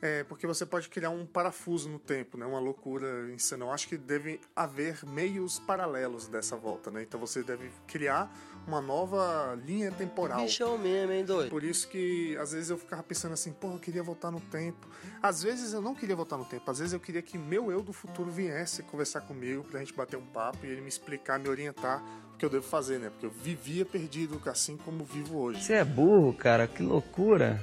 é, 0.00 0.22
porque 0.24 0.46
você 0.46 0.64
pode 0.64 0.88
criar 0.88 1.10
um 1.10 1.26
parafuso 1.26 1.88
no 1.88 1.98
tempo, 1.98 2.38
né? 2.38 2.46
Uma 2.46 2.60
loucura 2.60 3.30
insana. 3.32 3.64
Eu 3.64 3.72
acho 3.72 3.88
que 3.88 3.96
deve 3.96 4.40
haver 4.54 5.04
meios 5.04 5.58
paralelos 5.58 6.28
dessa 6.28 6.56
volta, 6.56 6.90
né? 6.90 7.02
Então 7.02 7.18
você 7.18 7.42
deve 7.42 7.70
criar 7.86 8.32
uma 8.66 8.80
nova 8.80 9.58
linha 9.66 9.90
temporal. 9.90 10.42
Bichão 10.42 10.78
mesmo, 10.78 11.12
hein, 11.12 11.24
doido? 11.24 11.50
Por 11.50 11.64
isso 11.64 11.88
que 11.88 12.36
às 12.36 12.52
vezes 12.52 12.70
eu 12.70 12.78
ficava 12.78 13.02
pensando 13.02 13.32
assim, 13.32 13.52
pô, 13.52 13.72
eu 13.72 13.78
queria 13.78 14.02
voltar 14.02 14.30
no 14.30 14.40
tempo. 14.40 14.86
Às 15.20 15.42
vezes 15.42 15.72
eu 15.72 15.80
não 15.80 15.94
queria 15.94 16.14
voltar 16.14 16.36
no 16.36 16.44
tempo, 16.44 16.70
às 16.70 16.78
vezes 16.78 16.92
eu 16.92 17.00
queria 17.00 17.22
que 17.22 17.36
meu 17.36 17.72
eu 17.72 17.82
do 17.82 17.92
futuro 17.92 18.30
viesse 18.30 18.82
conversar 18.84 19.22
comigo 19.22 19.64
pra 19.64 19.80
gente 19.80 19.92
bater 19.94 20.16
um 20.16 20.26
papo 20.26 20.64
e 20.64 20.68
ele 20.68 20.80
me 20.80 20.88
explicar, 20.88 21.38
me 21.38 21.48
orientar 21.48 22.04
o 22.34 22.36
que 22.36 22.44
eu 22.44 22.50
devo 22.50 22.64
fazer, 22.64 22.98
né? 23.00 23.10
Porque 23.10 23.26
eu 23.26 23.30
vivia 23.30 23.84
perdido 23.84 24.40
assim 24.46 24.76
como 24.76 25.04
vivo 25.04 25.38
hoje. 25.38 25.64
Você 25.64 25.72
é 25.72 25.84
burro, 25.84 26.32
cara, 26.34 26.68
que 26.68 26.82
loucura. 26.82 27.60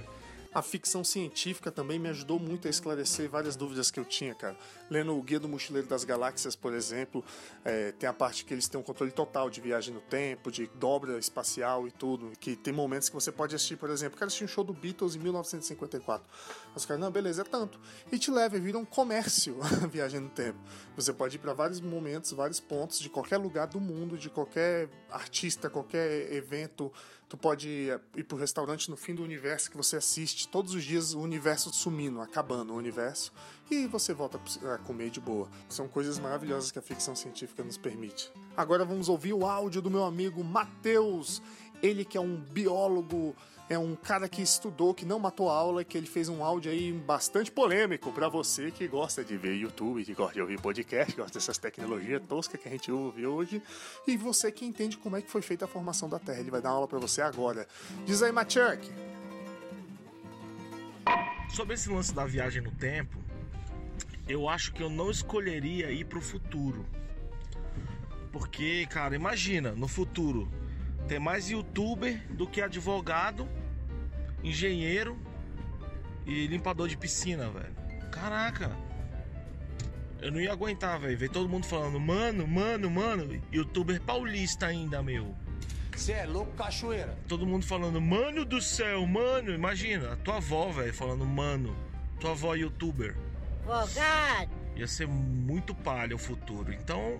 A 0.56 0.62
ficção 0.62 1.04
científica 1.04 1.70
também 1.70 2.00
me 2.00 2.08
ajudou 2.08 2.40
muito 2.40 2.66
a 2.66 2.70
esclarecer 2.70 3.30
várias 3.30 3.58
dúvidas 3.58 3.92
que 3.92 4.00
eu 4.00 4.06
tinha, 4.06 4.34
cara. 4.34 4.56
Lendo 4.90 5.18
o 5.18 5.22
Guia 5.22 5.40
do 5.40 5.48
Mochileiro 5.48 5.88
das 5.88 6.04
Galáxias, 6.04 6.56
por 6.56 6.74
exemplo, 6.74 7.24
é, 7.64 7.92
tem 7.94 8.08
a 8.08 8.14
parte 8.14 8.46
que 8.46 8.54
eles 8.54 8.68
têm 8.68 8.80
um 8.80 8.84
controle 8.84 9.12
total 9.12 9.50
de 9.50 9.60
viagem 9.60 9.94
no 9.94 10.02
tempo, 10.02 10.52
de 10.52 10.68
dobra 10.76 11.18
espacial 11.18 11.88
e 11.88 11.92
tudo. 11.92 12.32
Que 12.40 12.56
tem 12.56 12.74
momentos 12.74 13.10
que 13.10 13.16
você 13.16 13.32
pode 13.32 13.56
assistir, 13.56 13.78
por 13.78 13.90
exemplo, 13.90 14.18
cara 14.18 14.28
assistir 14.28 14.44
um 14.44 14.48
show 14.48 14.64
do 14.64 14.74
Beatles 14.74 15.16
em 15.16 15.20
1954. 15.20 16.28
Os 16.76 16.86
caras, 16.86 17.02
não, 17.02 17.12
beleza, 17.12 17.42
é 17.42 17.46
tanto. 17.46 17.80
E 18.12 18.20
te 18.20 18.30
leva, 18.30 18.60
vira 18.60 18.78
um 18.78 18.86
comércio 18.86 19.58
a 19.84 19.88
viagem 19.88 20.20
no 20.20 20.30
tempo. 20.30 20.60
Você 20.96 21.12
pode 21.12 21.38
ir 21.38 21.40
para 21.40 21.54
vários 21.54 21.82
momentos, 21.82 22.32
vários 22.32 22.60
pontos, 22.60 23.00
de 23.00 23.10
qualquer 23.10 23.38
lugar 23.38 23.68
do 23.68 23.80
mundo, 23.80 24.18
de 24.18 24.30
qualquer 24.30 24.90
artista, 25.10 25.70
qualquer 25.70 26.32
evento. 26.34 26.92
Tu 27.28 27.36
pode 27.36 27.90
ir 28.16 28.24
pro 28.26 28.38
restaurante 28.38 28.90
no 28.90 28.96
fim 28.96 29.16
do 29.16 29.24
universo 29.24 29.72
que 29.72 29.76
você 29.76 29.98
assiste 29.98 30.48
todos 30.48 30.76
os 30.76 30.84
dias 30.84 31.14
o 31.14 31.20
universo 31.20 31.74
sumindo, 31.74 32.22
acabando 32.22 32.74
o 32.74 32.78
universo, 32.78 33.34
e 33.70 33.88
você 33.88 34.14
volta 34.14 34.40
a 34.74 34.78
comer 34.80 35.10
de 35.10 35.20
boa. 35.20 35.48
São 35.68 35.88
coisas 35.88 36.20
maravilhosas 36.20 36.72
que 36.72 36.80
a 36.80 36.82
ficção 36.82 37.16
científica 37.16 37.64
nos 37.64 37.78
permite. 37.78 38.32
Agora 38.56 38.86
vamos 38.86 39.10
ouvir 39.10 39.34
o 39.34 39.46
áudio 39.46 39.82
do 39.82 39.90
meu 39.90 40.04
amigo 40.04 40.44
Matheus, 40.44 41.42
ele 41.82 42.06
que 42.06 42.18
é 42.18 42.22
um 42.22 42.38
biólogo 42.38 43.36
é 43.70 43.78
um 43.78 43.96
cara 43.96 44.30
que 44.30 44.42
estudou, 44.42 44.94
que 44.94 45.06
não 45.06 45.18
matou 45.18 45.50
aula, 45.50 45.84
que 45.84 45.98
ele 45.98 46.06
fez 46.06 46.30
um 46.30 46.44
áudio 46.44 46.72
aí 46.72 46.92
bastante 46.92 47.52
polêmico 47.52 48.12
para 48.12 48.30
você 48.30 48.70
que 48.70 48.88
gosta 48.88 49.24
de 49.24 49.36
ver 49.38 49.56
YouTube, 49.56 50.06
que 50.06 50.14
gosta 50.14 50.34
de 50.34 50.42
ouvir 50.42 50.62
podcast, 50.62 51.16
gosta 51.16 51.34
dessas 51.34 51.58
tecnologias 51.58 52.22
toscas 52.28 52.62
que 52.62 52.68
a 52.68 52.72
gente 52.72 52.92
ouve 52.92 53.26
hoje, 53.26 53.62
e 54.06 54.16
você 54.18 54.52
que 54.52 54.66
entende 54.66 54.98
como 54.98 55.18
é 55.18 55.22
que 55.22 55.32
foi 55.32 55.42
feita 55.42 55.66
a 55.66 55.68
formação 55.68 56.08
da 56.08 56.20
Terra. 56.20 56.40
Ele 56.40 56.52
vai 56.52 56.62
dar 56.62 56.70
aula 56.70 56.88
para 56.88 57.00
você 57.00 57.22
agora. 57.22 57.68
Diz 58.06 58.22
aí, 58.22 58.32
Machuk. 58.32 58.88
Sobre 61.50 61.74
esse 61.74 61.90
lance 61.90 62.14
da 62.14 62.26
viagem 62.26 62.62
no 62.62 62.72
tempo, 62.72 63.18
eu 64.28 64.50
acho 64.50 64.74
que 64.74 64.82
eu 64.82 64.90
não 64.90 65.12
escolheria 65.12 65.92
ir 65.92 66.06
pro 66.06 66.22
futuro. 66.22 66.86
Porque, 68.32 68.86
cara, 68.88 69.16
imagina, 69.16 69.72
no 69.72 69.88
futuro, 69.88 70.52
tem 71.08 71.20
mais 71.20 71.50
youtuber 71.50 72.22
do 72.34 72.48
que 72.48 72.62
advogado, 72.62 73.48
engenheiro 74.44 75.18
e 76.26 76.48
limpador 76.48 76.88
de 76.88 76.98
piscina, 76.98 77.50
velho. 77.50 77.74
Caraca. 78.12 78.76
Eu 80.22 80.32
não 80.32 80.42
ia 80.42 80.52
aguentar, 80.52 81.00
velho. 81.00 81.18
Ver 81.18 81.30
todo 81.30 81.48
mundo 81.48 81.66
falando, 81.66 82.00
mano, 82.00 82.48
mano, 82.48 82.90
mano. 82.90 83.42
Youtuber 83.52 84.02
paulista 84.02 84.68
ainda, 84.68 85.04
meu. 85.04 85.36
Você 85.96 86.14
é 86.14 86.26
louco, 86.26 86.52
cachoeira. 86.54 87.18
Todo 87.28 87.46
mundo 87.46 87.66
falando, 87.66 88.02
mano 88.02 88.44
do 88.44 88.62
céu, 88.62 89.06
mano. 89.06 89.54
Imagina, 89.54 90.14
a 90.14 90.16
tua 90.18 90.38
avó, 90.38 90.70
velho, 90.72 90.94
falando, 90.94 91.26
mano. 91.26 91.76
Tua 92.20 92.32
avó 92.32 92.56
youtuber. 92.56 93.16
Vogado. 93.66 94.50
Ia 94.76 94.88
ser 94.88 95.08
muito 95.08 95.74
palha 95.74 96.16
o 96.16 96.20
futuro. 96.20 96.72
Então, 96.72 97.20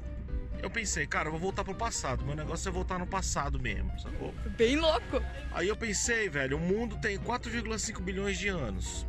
eu 0.62 0.70
pensei, 0.70 1.06
cara, 1.08 1.28
eu 1.28 1.32
vou 1.32 1.40
voltar 1.40 1.64
pro 1.64 1.74
passado. 1.76 2.26
Meu 2.26 2.36
negócio 2.36 2.70
é 2.70 2.72
voltar 2.72 3.00
no 3.00 3.08
passado 3.08 3.60
mesmo, 3.60 3.98
sacou? 4.00 4.34
Bem 4.58 4.78
louco. 4.78 5.22
Aí 5.52 5.68
eu 5.68 5.76
pensei, 5.76 6.30
velho, 6.30 6.58
o 6.58 6.60
mundo 6.60 6.98
tem 6.98 7.18
4,5 7.18 8.02
bilhões 8.02 8.38
de 8.38 8.48
anos. 8.48 9.06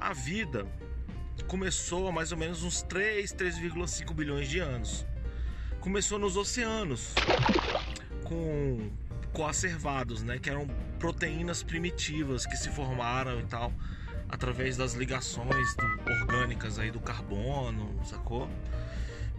A 0.00 0.12
vida 0.12 0.66
começou 1.46 2.08
há 2.08 2.12
mais 2.12 2.32
ou 2.32 2.38
menos 2.38 2.62
uns 2.62 2.82
3, 2.82 3.32
3,5 3.32 4.14
bilhões 4.14 4.48
de 4.48 4.58
anos. 4.58 5.06
Começou 5.80 6.18
nos 6.18 6.36
oceanos, 6.36 7.14
com 8.24 8.90
coacervados, 9.32 10.22
né? 10.22 10.38
Que 10.38 10.50
eram 10.50 10.66
proteínas 10.98 11.62
primitivas 11.62 12.44
que 12.44 12.56
se 12.56 12.68
formaram 12.70 13.40
e 13.40 13.44
tal, 13.44 13.72
através 14.28 14.76
das 14.76 14.94
ligações 14.94 15.74
do, 15.76 16.12
orgânicas 16.12 16.78
aí 16.78 16.90
do 16.90 17.00
carbono, 17.00 17.98
sacou? 18.04 18.48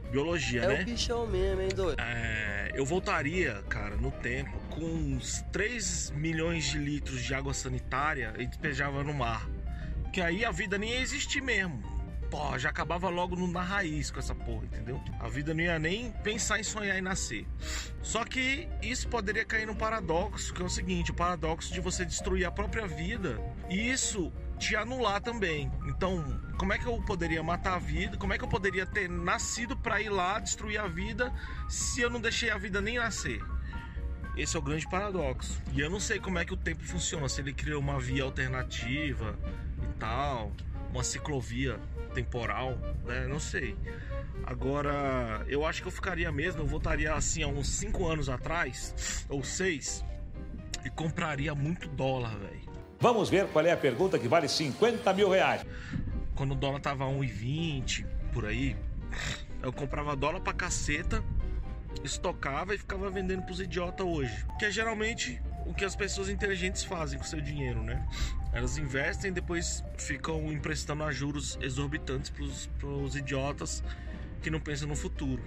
biologia, 0.10 0.64
é 0.64 0.68
né? 0.68 0.80
É 0.80 0.82
o 0.82 0.86
bichão 0.86 1.28
mesmo, 1.28 1.62
hein, 1.62 1.70
doido? 1.74 2.00
É, 2.00 2.72
eu 2.74 2.86
voltaria, 2.86 3.64
cara, 3.70 3.96
no 3.96 4.12
tempo 4.12 4.60
com 4.70 4.84
uns 4.84 5.44
3 5.52 6.12
milhões 6.16 6.66
de 6.66 6.78
litros 6.78 7.24
de 7.24 7.34
água 7.34 7.54
sanitária 7.54 8.34
e 8.38 8.46
despejava 8.46 9.04
no 9.04 9.14
mar. 9.14 9.48
Que 10.12 10.22
aí 10.22 10.44
a 10.44 10.52
vida 10.52 10.78
nem 10.78 10.92
ia 10.92 11.02
existir 11.02 11.42
mesmo. 11.42 12.00
Pô, 12.30 12.58
já 12.60 12.70
acabava 12.70 13.10
logo 13.10 13.36
no, 13.36 13.48
na 13.48 13.62
raiz 13.62 14.12
com 14.12 14.20
essa 14.20 14.36
porra, 14.36 14.66
entendeu? 14.66 15.02
A 15.20 15.28
vida 15.28 15.52
não 15.52 15.64
ia 15.64 15.80
nem 15.80 16.12
pensar 16.24 16.60
em 16.60 16.64
sonhar 16.64 16.98
em 16.98 17.02
nascer. 17.02 17.48
Só 18.04 18.24
que 18.24 18.68
isso 18.84 19.08
poderia 19.08 19.44
cair 19.44 19.66
num 19.66 19.74
paradoxo, 19.74 20.54
que 20.54 20.62
é 20.62 20.66
o 20.66 20.70
seguinte: 20.70 21.10
o 21.10 21.14
paradoxo 21.16 21.74
de 21.74 21.82
você 21.82 22.06
destruir 22.06 22.46
a 22.46 22.52
própria 22.52 22.86
vida. 22.86 23.40
E 23.68 23.90
isso 23.90 24.32
te 24.60 24.76
anular 24.76 25.22
também. 25.22 25.72
Então, 25.86 26.22
como 26.58 26.74
é 26.74 26.78
que 26.78 26.86
eu 26.86 27.02
poderia 27.02 27.42
matar 27.42 27.76
a 27.76 27.80
vida? 27.80 28.18
Como 28.18 28.34
é 28.34 28.38
que 28.38 28.44
eu 28.44 28.50
poderia 28.50 28.86
ter 28.86 29.10
nascido 29.10 29.76
para 29.76 30.02
ir 30.02 30.10
lá 30.10 30.38
destruir 30.38 30.78
a 30.78 30.88
vida 30.88 31.34
se 31.70 32.02
eu 32.02 32.10
não 32.10 32.20
deixei 32.20 32.52
a 32.52 32.58
vida 32.58 32.82
nem 32.82 32.98
nascer? 32.98 33.42
Esse 34.36 34.56
é 34.56 34.60
o 34.60 34.62
grande 34.62 34.88
paradoxo. 34.88 35.62
E 35.72 35.80
eu 35.80 35.90
não 35.90 36.00
sei 36.00 36.20
como 36.20 36.38
é 36.38 36.46
que 36.46 36.54
o 36.54 36.58
tempo 36.58 36.84
funciona, 36.84 37.28
se 37.30 37.42
ele 37.42 37.54
criou 37.54 37.80
uma 37.82 38.00
via 38.00 38.24
alternativa 38.24 39.36
e 39.82 39.94
tal, 39.98 40.52
uma 40.92 41.04
ciclovia 41.04 41.80
temporal, 42.14 42.78
né? 43.06 43.28
Não 43.28 43.40
sei. 43.40 43.78
Agora, 44.44 45.46
eu 45.48 45.66
acho 45.66 45.82
que 45.82 45.88
eu 45.88 45.92
ficaria 45.92 46.32
mesmo, 46.32 46.62
eu 46.62 46.68
voltaria 46.68 47.14
assim 47.14 47.44
há 47.44 47.48
uns 47.48 47.70
5 47.70 48.08
anos 48.08 48.30
atrás, 48.30 49.26
ou 49.30 49.44
6, 49.44 50.04
e 50.86 50.90
compraria 50.90 51.54
muito 51.54 51.88
dólar, 51.90 52.38
velho. 52.38 52.69
Vamos 53.02 53.30
ver 53.30 53.48
qual 53.48 53.66
é 53.66 53.72
a 53.72 53.78
pergunta 53.78 54.20
que 54.20 54.28
vale 54.28 54.50
50 54.50 55.14
mil 55.14 55.30
reais. 55.30 55.66
Quando 56.36 56.52
o 56.52 56.56
dólar 56.56 56.82
tava 56.82 57.06
1,20 57.06 58.06
por 58.34 58.46
aí, 58.46 58.76
eu 59.64 59.72
comprava 59.72 60.18
dólar 60.18 60.42
pra 60.42 60.52
caceta, 60.52 61.24
estocava 62.04 62.76
e 62.76 62.78
ficava 62.78 63.10
vendendo 63.10 63.44
pros 63.44 63.62
idiotas 63.62 64.06
hoje. 64.06 64.46
Que 64.58 64.66
é 64.66 64.72
geralmente 64.72 65.42
o 65.66 65.74
que 65.74 65.86
as 65.86 65.96
pessoas 65.96 66.28
inteligentes 66.28 66.84
fazem 66.84 67.18
com 67.18 67.24
seu 67.24 67.40
dinheiro, 67.40 67.82
né? 67.82 68.06
Elas 68.52 68.78
investem 68.78 69.32
e 69.32 69.34
depois 69.34 69.82
ficam 69.98 70.52
emprestando 70.52 71.06
a 71.06 71.12
juros 71.12 71.58
exorbitantes 71.62 72.30
pros, 72.30 72.68
pros 72.80 73.16
idiotas 73.16 73.82
que 74.42 74.50
não 74.50 74.60
pensam 74.60 74.90
no 74.90 74.96
futuro. 74.96 75.42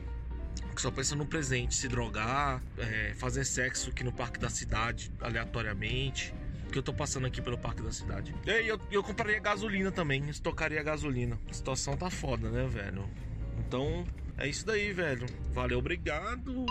Que 0.75 0.81
só 0.81 0.91
pensam 0.91 1.19
no 1.19 1.27
presente, 1.27 1.75
se 1.75 1.87
drogar, 1.87 2.63
é, 2.79 3.13
fazer 3.15 3.45
sexo 3.45 3.91
aqui 3.91 4.03
no 4.03 4.13
parque 4.13 4.41
da 4.41 4.49
cidade 4.49 5.13
aleatoriamente 5.21 6.33
que 6.73 6.79
eu 6.79 6.83
tô 6.83 6.95
passando 6.95 7.27
aqui 7.27 7.43
pelo 7.43 7.59
parque 7.59 7.83
da 7.83 7.93
cidade. 7.93 8.35
E 8.47 8.51
aí 8.51 8.67
eu, 8.67 8.81
eu 8.91 9.03
compraria 9.03 9.39
gasolina 9.39 9.93
também, 9.93 10.27
estocaria 10.31 10.83
gasolina. 10.83 11.39
A 11.49 11.53
situação 11.53 11.97
tá 11.97 12.11
foda, 12.11 12.51
né, 12.51 12.67
velho? 12.67 13.09
Então 13.59 14.07
é 14.39 14.49
isso 14.49 14.65
daí, 14.65 14.91
velho. 14.91 15.27
Valeu, 15.53 15.79
obrigado. 15.79 16.65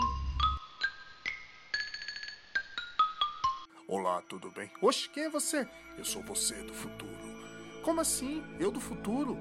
Olá, 3.86 4.20
tudo 4.22 4.50
bem? 4.50 4.70
Oxe, 4.82 5.08
quem 5.08 5.24
é 5.24 5.30
você? 5.30 5.68
Eu 5.96 6.04
sou 6.04 6.22
você 6.22 6.54
do 6.64 6.74
futuro. 6.74 7.12
Como 7.82 8.00
assim? 8.00 8.42
Eu 8.58 8.72
do 8.72 8.80
futuro? 8.80 9.38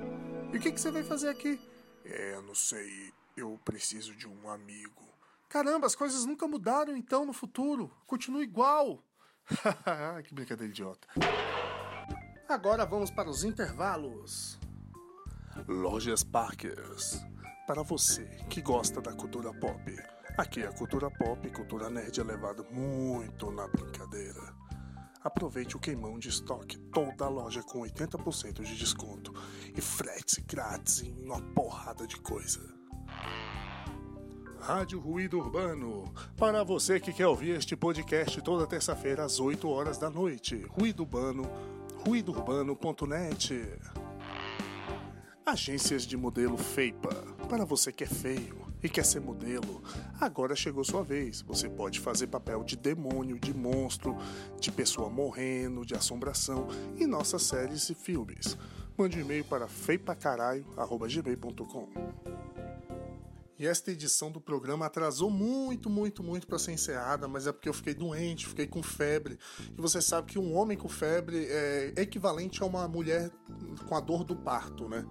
E 0.53 0.57
o 0.57 0.59
que, 0.59 0.71
que 0.71 0.79
você 0.79 0.91
vai 0.91 1.03
fazer 1.03 1.29
aqui? 1.29 1.59
É, 2.05 2.39
não 2.41 2.53
sei. 2.53 3.11
Eu 3.35 3.59
preciso 3.65 4.15
de 4.15 4.27
um 4.27 4.49
amigo. 4.49 5.09
Caramba, 5.49 5.87
as 5.87 5.95
coisas 5.95 6.25
nunca 6.25 6.47
mudaram 6.47 6.95
então 6.95 7.25
no 7.25 7.33
futuro. 7.33 7.91
Continua 8.05 8.43
igual. 8.43 9.03
que 10.23 10.33
brincadeira 10.33 10.71
idiota. 10.71 11.07
Agora 12.47 12.85
vamos 12.85 13.11
para 13.11 13.29
os 13.29 13.43
intervalos. 13.43 14.59
Lojas 15.67 16.23
Parkers. 16.23 17.23
Para 17.67 17.83
você 17.83 18.25
que 18.49 18.61
gosta 18.61 19.01
da 19.01 19.13
cultura 19.13 19.53
pop, 19.53 19.95
Aqui 20.37 20.63
a 20.63 20.71
cultura 20.71 21.11
pop 21.11 21.45
e 21.45 21.51
cultura 21.51 21.89
nerd 21.89 22.19
é 22.19 22.23
levado 22.23 22.65
muito 22.71 23.51
na 23.51 23.67
brincadeira. 23.67 24.55
Aproveite 25.21 25.75
o 25.75 25.79
queimão 25.79 26.17
de 26.17 26.29
estoque, 26.29 26.77
toda 26.91 27.25
a 27.25 27.29
loja 27.29 27.61
com 27.61 27.81
80% 27.81 28.63
de 28.63 28.75
desconto 28.77 29.33
e 29.75 29.81
frete 29.81 30.41
grátis 30.41 31.01
em 31.01 31.13
uma 31.23 31.41
porrada 31.53 32.07
de 32.07 32.15
coisa. 32.17 32.61
Rádio 34.61 34.99
Ruído 34.99 35.39
Urbano. 35.39 36.13
Para 36.37 36.63
você 36.63 36.99
que 36.99 37.11
quer 37.11 37.25
ouvir 37.25 37.57
este 37.57 37.75
podcast 37.75 38.39
toda 38.41 38.67
terça-feira 38.67 39.25
às 39.25 39.39
8 39.39 39.67
horas 39.67 39.97
da 39.97 40.07
noite. 40.07 40.63
Ruído 40.69 41.01
Urbano, 41.01 41.49
ruidourbano.net. 42.05 43.67
Agências 45.43 46.03
de 46.03 46.15
modelo 46.15 46.59
FEIPA. 46.59 47.09
Para 47.49 47.65
você 47.65 47.91
que 47.91 48.03
é 48.03 48.07
feio 48.07 48.61
e 48.83 48.89
quer 48.89 49.03
ser 49.03 49.19
modelo, 49.19 49.81
agora 50.19 50.55
chegou 50.55 50.83
sua 50.83 51.03
vez. 51.03 51.41
Você 51.41 51.67
pode 51.67 51.99
fazer 51.99 52.27
papel 52.27 52.63
de 52.63 52.77
demônio, 52.77 53.39
de 53.39 53.55
monstro, 53.55 54.15
de 54.59 54.71
pessoa 54.71 55.09
morrendo, 55.09 55.83
de 55.83 55.95
assombração 55.95 56.67
em 56.99 57.07
nossas 57.07 57.41
séries 57.41 57.89
e 57.89 57.95
filmes. 57.95 58.55
Mande 58.95 59.17
um 59.17 59.21
e-mail 59.21 59.43
para 59.43 59.67
feipacaralho.gmail.com 59.67 62.30
e 63.61 63.67
esta 63.67 63.91
edição 63.91 64.31
do 64.31 64.41
programa 64.41 64.87
atrasou 64.87 65.29
muito, 65.29 65.87
muito, 65.87 66.23
muito 66.23 66.47
para 66.47 66.57
ser 66.57 66.71
encerrada, 66.71 67.27
mas 67.27 67.45
é 67.45 67.51
porque 67.51 67.69
eu 67.69 67.73
fiquei 67.75 67.93
doente, 67.93 68.47
fiquei 68.47 68.65
com 68.65 68.81
febre. 68.81 69.37
E 69.77 69.79
você 69.79 70.01
sabe 70.01 70.31
que 70.31 70.39
um 70.39 70.55
homem 70.55 70.75
com 70.75 70.89
febre 70.89 71.45
é 71.45 71.93
equivalente 71.95 72.63
a 72.63 72.65
uma 72.65 72.87
mulher 72.87 73.29
com 73.87 73.95
a 73.95 73.99
dor 73.99 74.23
do 74.23 74.35
parto, 74.35 74.89
né? 74.89 75.05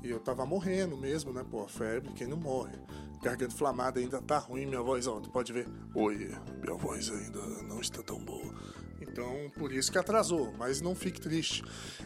E 0.00 0.10
eu 0.10 0.20
tava 0.20 0.46
morrendo 0.46 0.96
mesmo, 0.96 1.32
né? 1.32 1.44
Pô, 1.50 1.66
febre, 1.66 2.12
quem 2.12 2.28
não 2.28 2.36
morre? 2.36 2.78
Garganta 3.20 3.52
inflamada 3.52 3.98
ainda 3.98 4.22
tá 4.22 4.38
ruim, 4.38 4.64
minha 4.64 4.80
voz, 4.80 5.08
ó, 5.08 5.18
tu 5.18 5.28
pode 5.28 5.52
ver. 5.52 5.66
Oi, 5.92 6.32
minha 6.62 6.76
voz 6.76 7.10
ainda 7.10 7.40
não 7.64 7.80
está 7.80 8.00
tão 8.00 8.24
boa. 8.24 8.54
Então, 9.00 9.50
por 9.56 9.72
isso 9.72 9.90
que 9.92 9.98
atrasou, 9.98 10.52
mas 10.58 10.80
não 10.80 10.94
fique 10.94 11.20
triste. 11.20 11.62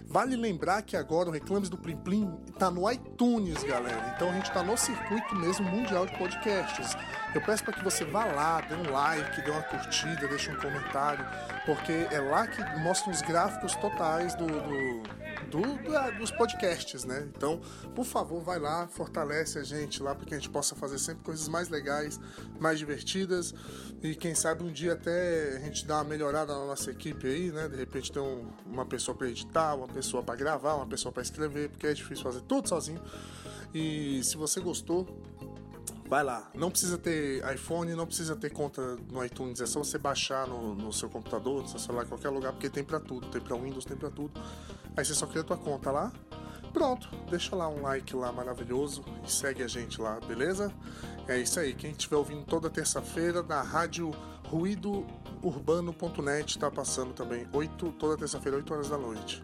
Vale 0.06 0.36
lembrar 0.36 0.82
que 0.82 0.96
agora 0.96 1.28
o 1.28 1.32
Reclames 1.32 1.68
do 1.68 1.78
Plim 1.78 1.96
Plim 1.96 2.30
tá 2.58 2.70
no 2.70 2.90
iTunes, 2.90 3.62
galera. 3.64 4.12
Então 4.14 4.30
a 4.30 4.32
gente 4.32 4.50
tá 4.52 4.62
no 4.62 4.76
circuito 4.76 5.34
mesmo 5.36 5.66
mundial 5.68 6.06
de 6.06 6.16
podcasts. 6.18 6.94
Eu 7.34 7.40
peço 7.40 7.64
para 7.64 7.72
que 7.72 7.82
você 7.82 8.04
vá 8.04 8.26
lá, 8.26 8.60
dê 8.60 8.74
um 8.74 8.90
like, 8.90 9.42
dê 9.42 9.50
uma 9.50 9.62
curtida, 9.62 10.28
deixe 10.28 10.50
um 10.50 10.56
comentário, 10.56 11.24
porque 11.64 12.06
é 12.10 12.20
lá 12.20 12.46
que 12.46 12.62
mostram 12.80 13.12
os 13.12 13.22
gráficos 13.22 13.74
totais 13.76 14.34
do, 14.34 14.46
do, 14.46 15.02
do, 15.52 16.18
dos 16.18 16.30
podcasts, 16.30 17.04
né? 17.04 17.28
Então, 17.36 17.60
por 17.94 18.06
favor, 18.06 18.42
vai 18.42 18.58
lá, 18.58 18.88
fortalece 18.88 19.58
a 19.58 19.62
gente 19.62 20.02
lá 20.02 20.14
para 20.14 20.24
que 20.24 20.34
a 20.34 20.38
gente 20.38 20.48
possa 20.48 20.74
fazer 20.74 20.98
sempre 20.98 21.22
coisas 21.22 21.46
mais 21.46 21.68
legais, 21.68 22.18
mais 22.58 22.78
divertidas 22.78 23.54
e 24.02 24.14
quem 24.14 24.34
sabe 24.34 24.64
um 24.64 24.72
dia 24.72 24.94
até 24.94 25.56
a 25.56 25.60
gente 25.60 25.86
dar 25.86 25.96
uma 25.96 26.04
melhorada 26.04 26.54
na 26.54 26.64
nossa 26.64 26.90
equipe 26.90 27.26
aí, 27.26 27.52
né? 27.52 27.68
De 27.68 27.76
repente 27.76 28.10
ter 28.10 28.20
um, 28.20 28.48
uma 28.66 28.86
pessoa 28.86 29.14
para 29.14 29.28
editar, 29.28 29.74
uma 29.74 29.88
pessoa 29.88 30.22
para 30.22 30.34
gravar, 30.34 30.76
uma 30.76 30.86
pessoa 30.86 31.12
para 31.12 31.22
escrever, 31.22 31.68
porque 31.68 31.86
é 31.86 31.92
difícil 31.92 32.24
fazer 32.24 32.40
tudo 32.42 32.68
sozinho. 32.68 33.00
E 33.74 34.22
se 34.24 34.36
você 34.36 34.60
gostou, 34.60 35.06
vai 36.12 36.22
lá. 36.22 36.46
Não 36.54 36.70
precisa 36.70 36.98
ter 36.98 37.42
iPhone, 37.54 37.94
não 37.94 38.06
precisa 38.06 38.36
ter 38.36 38.50
conta 38.50 38.98
no 39.10 39.24
iTunes, 39.24 39.62
é 39.62 39.66
só 39.66 39.82
você 39.82 39.96
baixar 39.96 40.46
no, 40.46 40.74
no 40.74 40.92
seu 40.92 41.08
computador, 41.08 41.62
no 41.62 41.68
seu 41.68 41.78
celular, 41.78 42.04
em 42.04 42.06
qualquer 42.06 42.28
lugar, 42.28 42.52
porque 42.52 42.68
tem 42.68 42.84
para 42.84 43.00
tudo, 43.00 43.28
tem 43.28 43.40
para 43.40 43.56
Windows, 43.56 43.86
tem 43.86 43.96
para 43.96 44.10
tudo. 44.10 44.38
Aí 44.94 45.02
você 45.02 45.14
só 45.14 45.26
cria 45.26 45.40
a 45.40 45.44
tua 45.44 45.56
conta 45.56 45.90
lá. 45.90 46.12
Pronto, 46.70 47.08
deixa 47.30 47.56
lá 47.56 47.66
um 47.66 47.80
like 47.80 48.14
lá 48.14 48.30
maravilhoso 48.30 49.02
e 49.26 49.32
segue 49.32 49.62
a 49.62 49.66
gente 49.66 50.02
lá, 50.02 50.20
beleza? 50.20 50.70
É 51.26 51.38
isso 51.38 51.58
aí. 51.58 51.72
Quem 51.72 51.92
estiver 51.92 52.16
ouvindo 52.16 52.44
toda 52.44 52.68
terça-feira 52.68 53.42
na 53.42 53.62
rádio 53.62 54.10
ruidourbano.net 54.48 56.58
tá 56.58 56.70
passando 56.70 57.14
também 57.14 57.48
8, 57.54 57.90
toda 57.92 58.18
terça-feira, 58.18 58.58
8 58.58 58.74
horas 58.74 58.90
da 58.90 58.98
noite. 58.98 59.42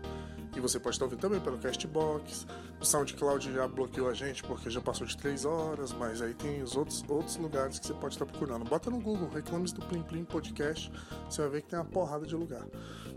E 0.56 0.60
você 0.60 0.80
pode 0.80 0.96
estar 0.96 1.04
ouvindo 1.04 1.20
também 1.20 1.40
pelo 1.40 1.58
Castbox. 1.58 2.46
O 2.80 2.84
SoundCloud 2.84 3.52
já 3.52 3.68
bloqueou 3.68 4.08
a 4.08 4.14
gente 4.14 4.42
porque 4.42 4.70
já 4.70 4.80
passou 4.80 5.06
de 5.06 5.16
3 5.16 5.44
horas, 5.44 5.92
mas 5.92 6.20
aí 6.20 6.34
tem 6.34 6.62
os 6.62 6.76
outros, 6.76 7.04
outros 7.08 7.36
lugares 7.36 7.78
que 7.78 7.86
você 7.86 7.94
pode 7.94 8.14
estar 8.14 8.26
procurando. 8.26 8.64
Bota 8.64 8.90
no 8.90 9.00
Google, 9.00 9.28
Reclames 9.28 9.72
do 9.72 9.80
Plim 9.86 10.02
Plim 10.02 10.24
Podcast, 10.24 10.90
você 11.28 11.42
vai 11.42 11.50
ver 11.50 11.62
que 11.62 11.68
tem 11.68 11.78
uma 11.78 11.84
porrada 11.84 12.26
de 12.26 12.34
lugar. 12.34 12.66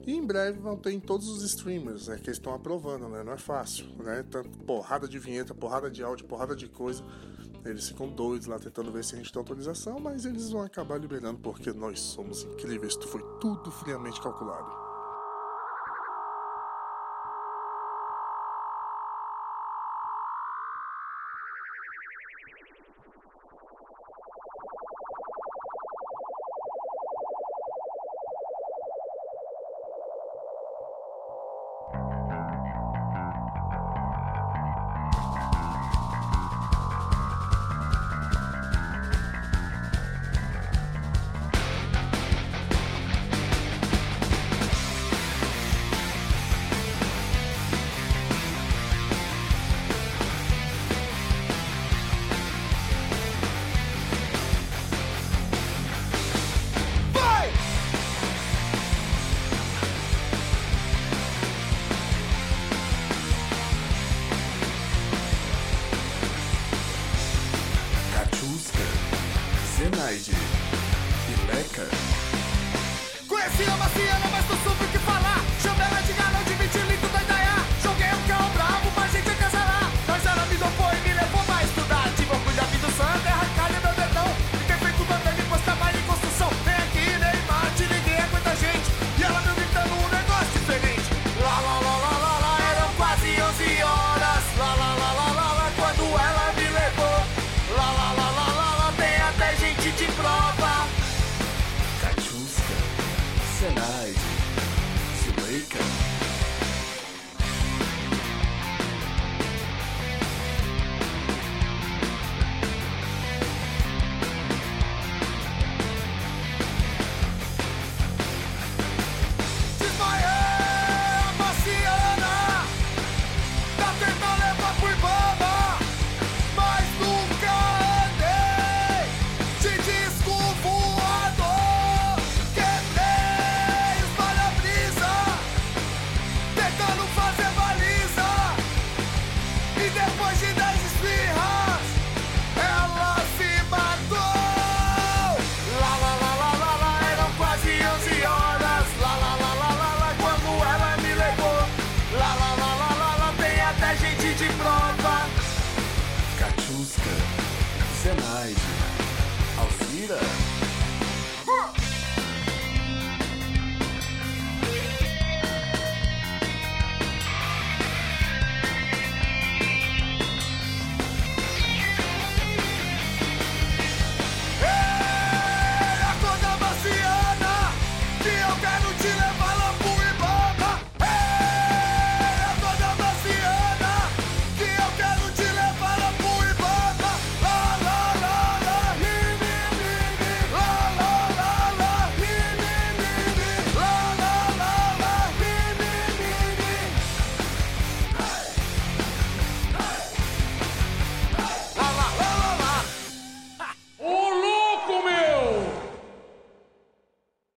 E 0.05 0.13
em 0.13 0.25
breve 0.25 0.59
vão 0.59 0.75
ter 0.75 0.91
em 0.91 0.99
todos 0.99 1.29
os 1.29 1.43
streamers, 1.43 2.07
né, 2.07 2.15
que 2.15 2.27
eles 2.27 2.37
estão 2.37 2.53
aprovando, 2.53 3.07
né? 3.07 3.23
Não 3.23 3.33
é 3.33 3.37
fácil, 3.37 3.85
né? 3.99 4.23
Tanto 4.29 4.49
porrada 4.59 5.07
de 5.07 5.19
vinheta, 5.19 5.53
porrada 5.53 5.91
de 5.91 6.03
áudio, 6.03 6.25
porrada 6.25 6.55
de 6.55 6.67
coisa. 6.67 7.03
Eles 7.63 7.87
ficam 7.87 8.09
doidos 8.09 8.47
lá 8.47 8.57
tentando 8.57 8.91
ver 8.91 9.03
se 9.03 9.13
a 9.13 9.17
gente 9.19 9.31
tem 9.31 9.39
autorização, 9.39 9.99
mas 9.99 10.25
eles 10.25 10.49
vão 10.49 10.63
acabar 10.63 10.99
liberando 10.99 11.39
porque 11.39 11.71
nós 11.71 11.99
somos 11.99 12.43
incríveis. 12.43 12.95
Foi 12.95 13.21
tudo 13.39 13.69
friamente 13.69 14.19
calculado. 14.19 14.80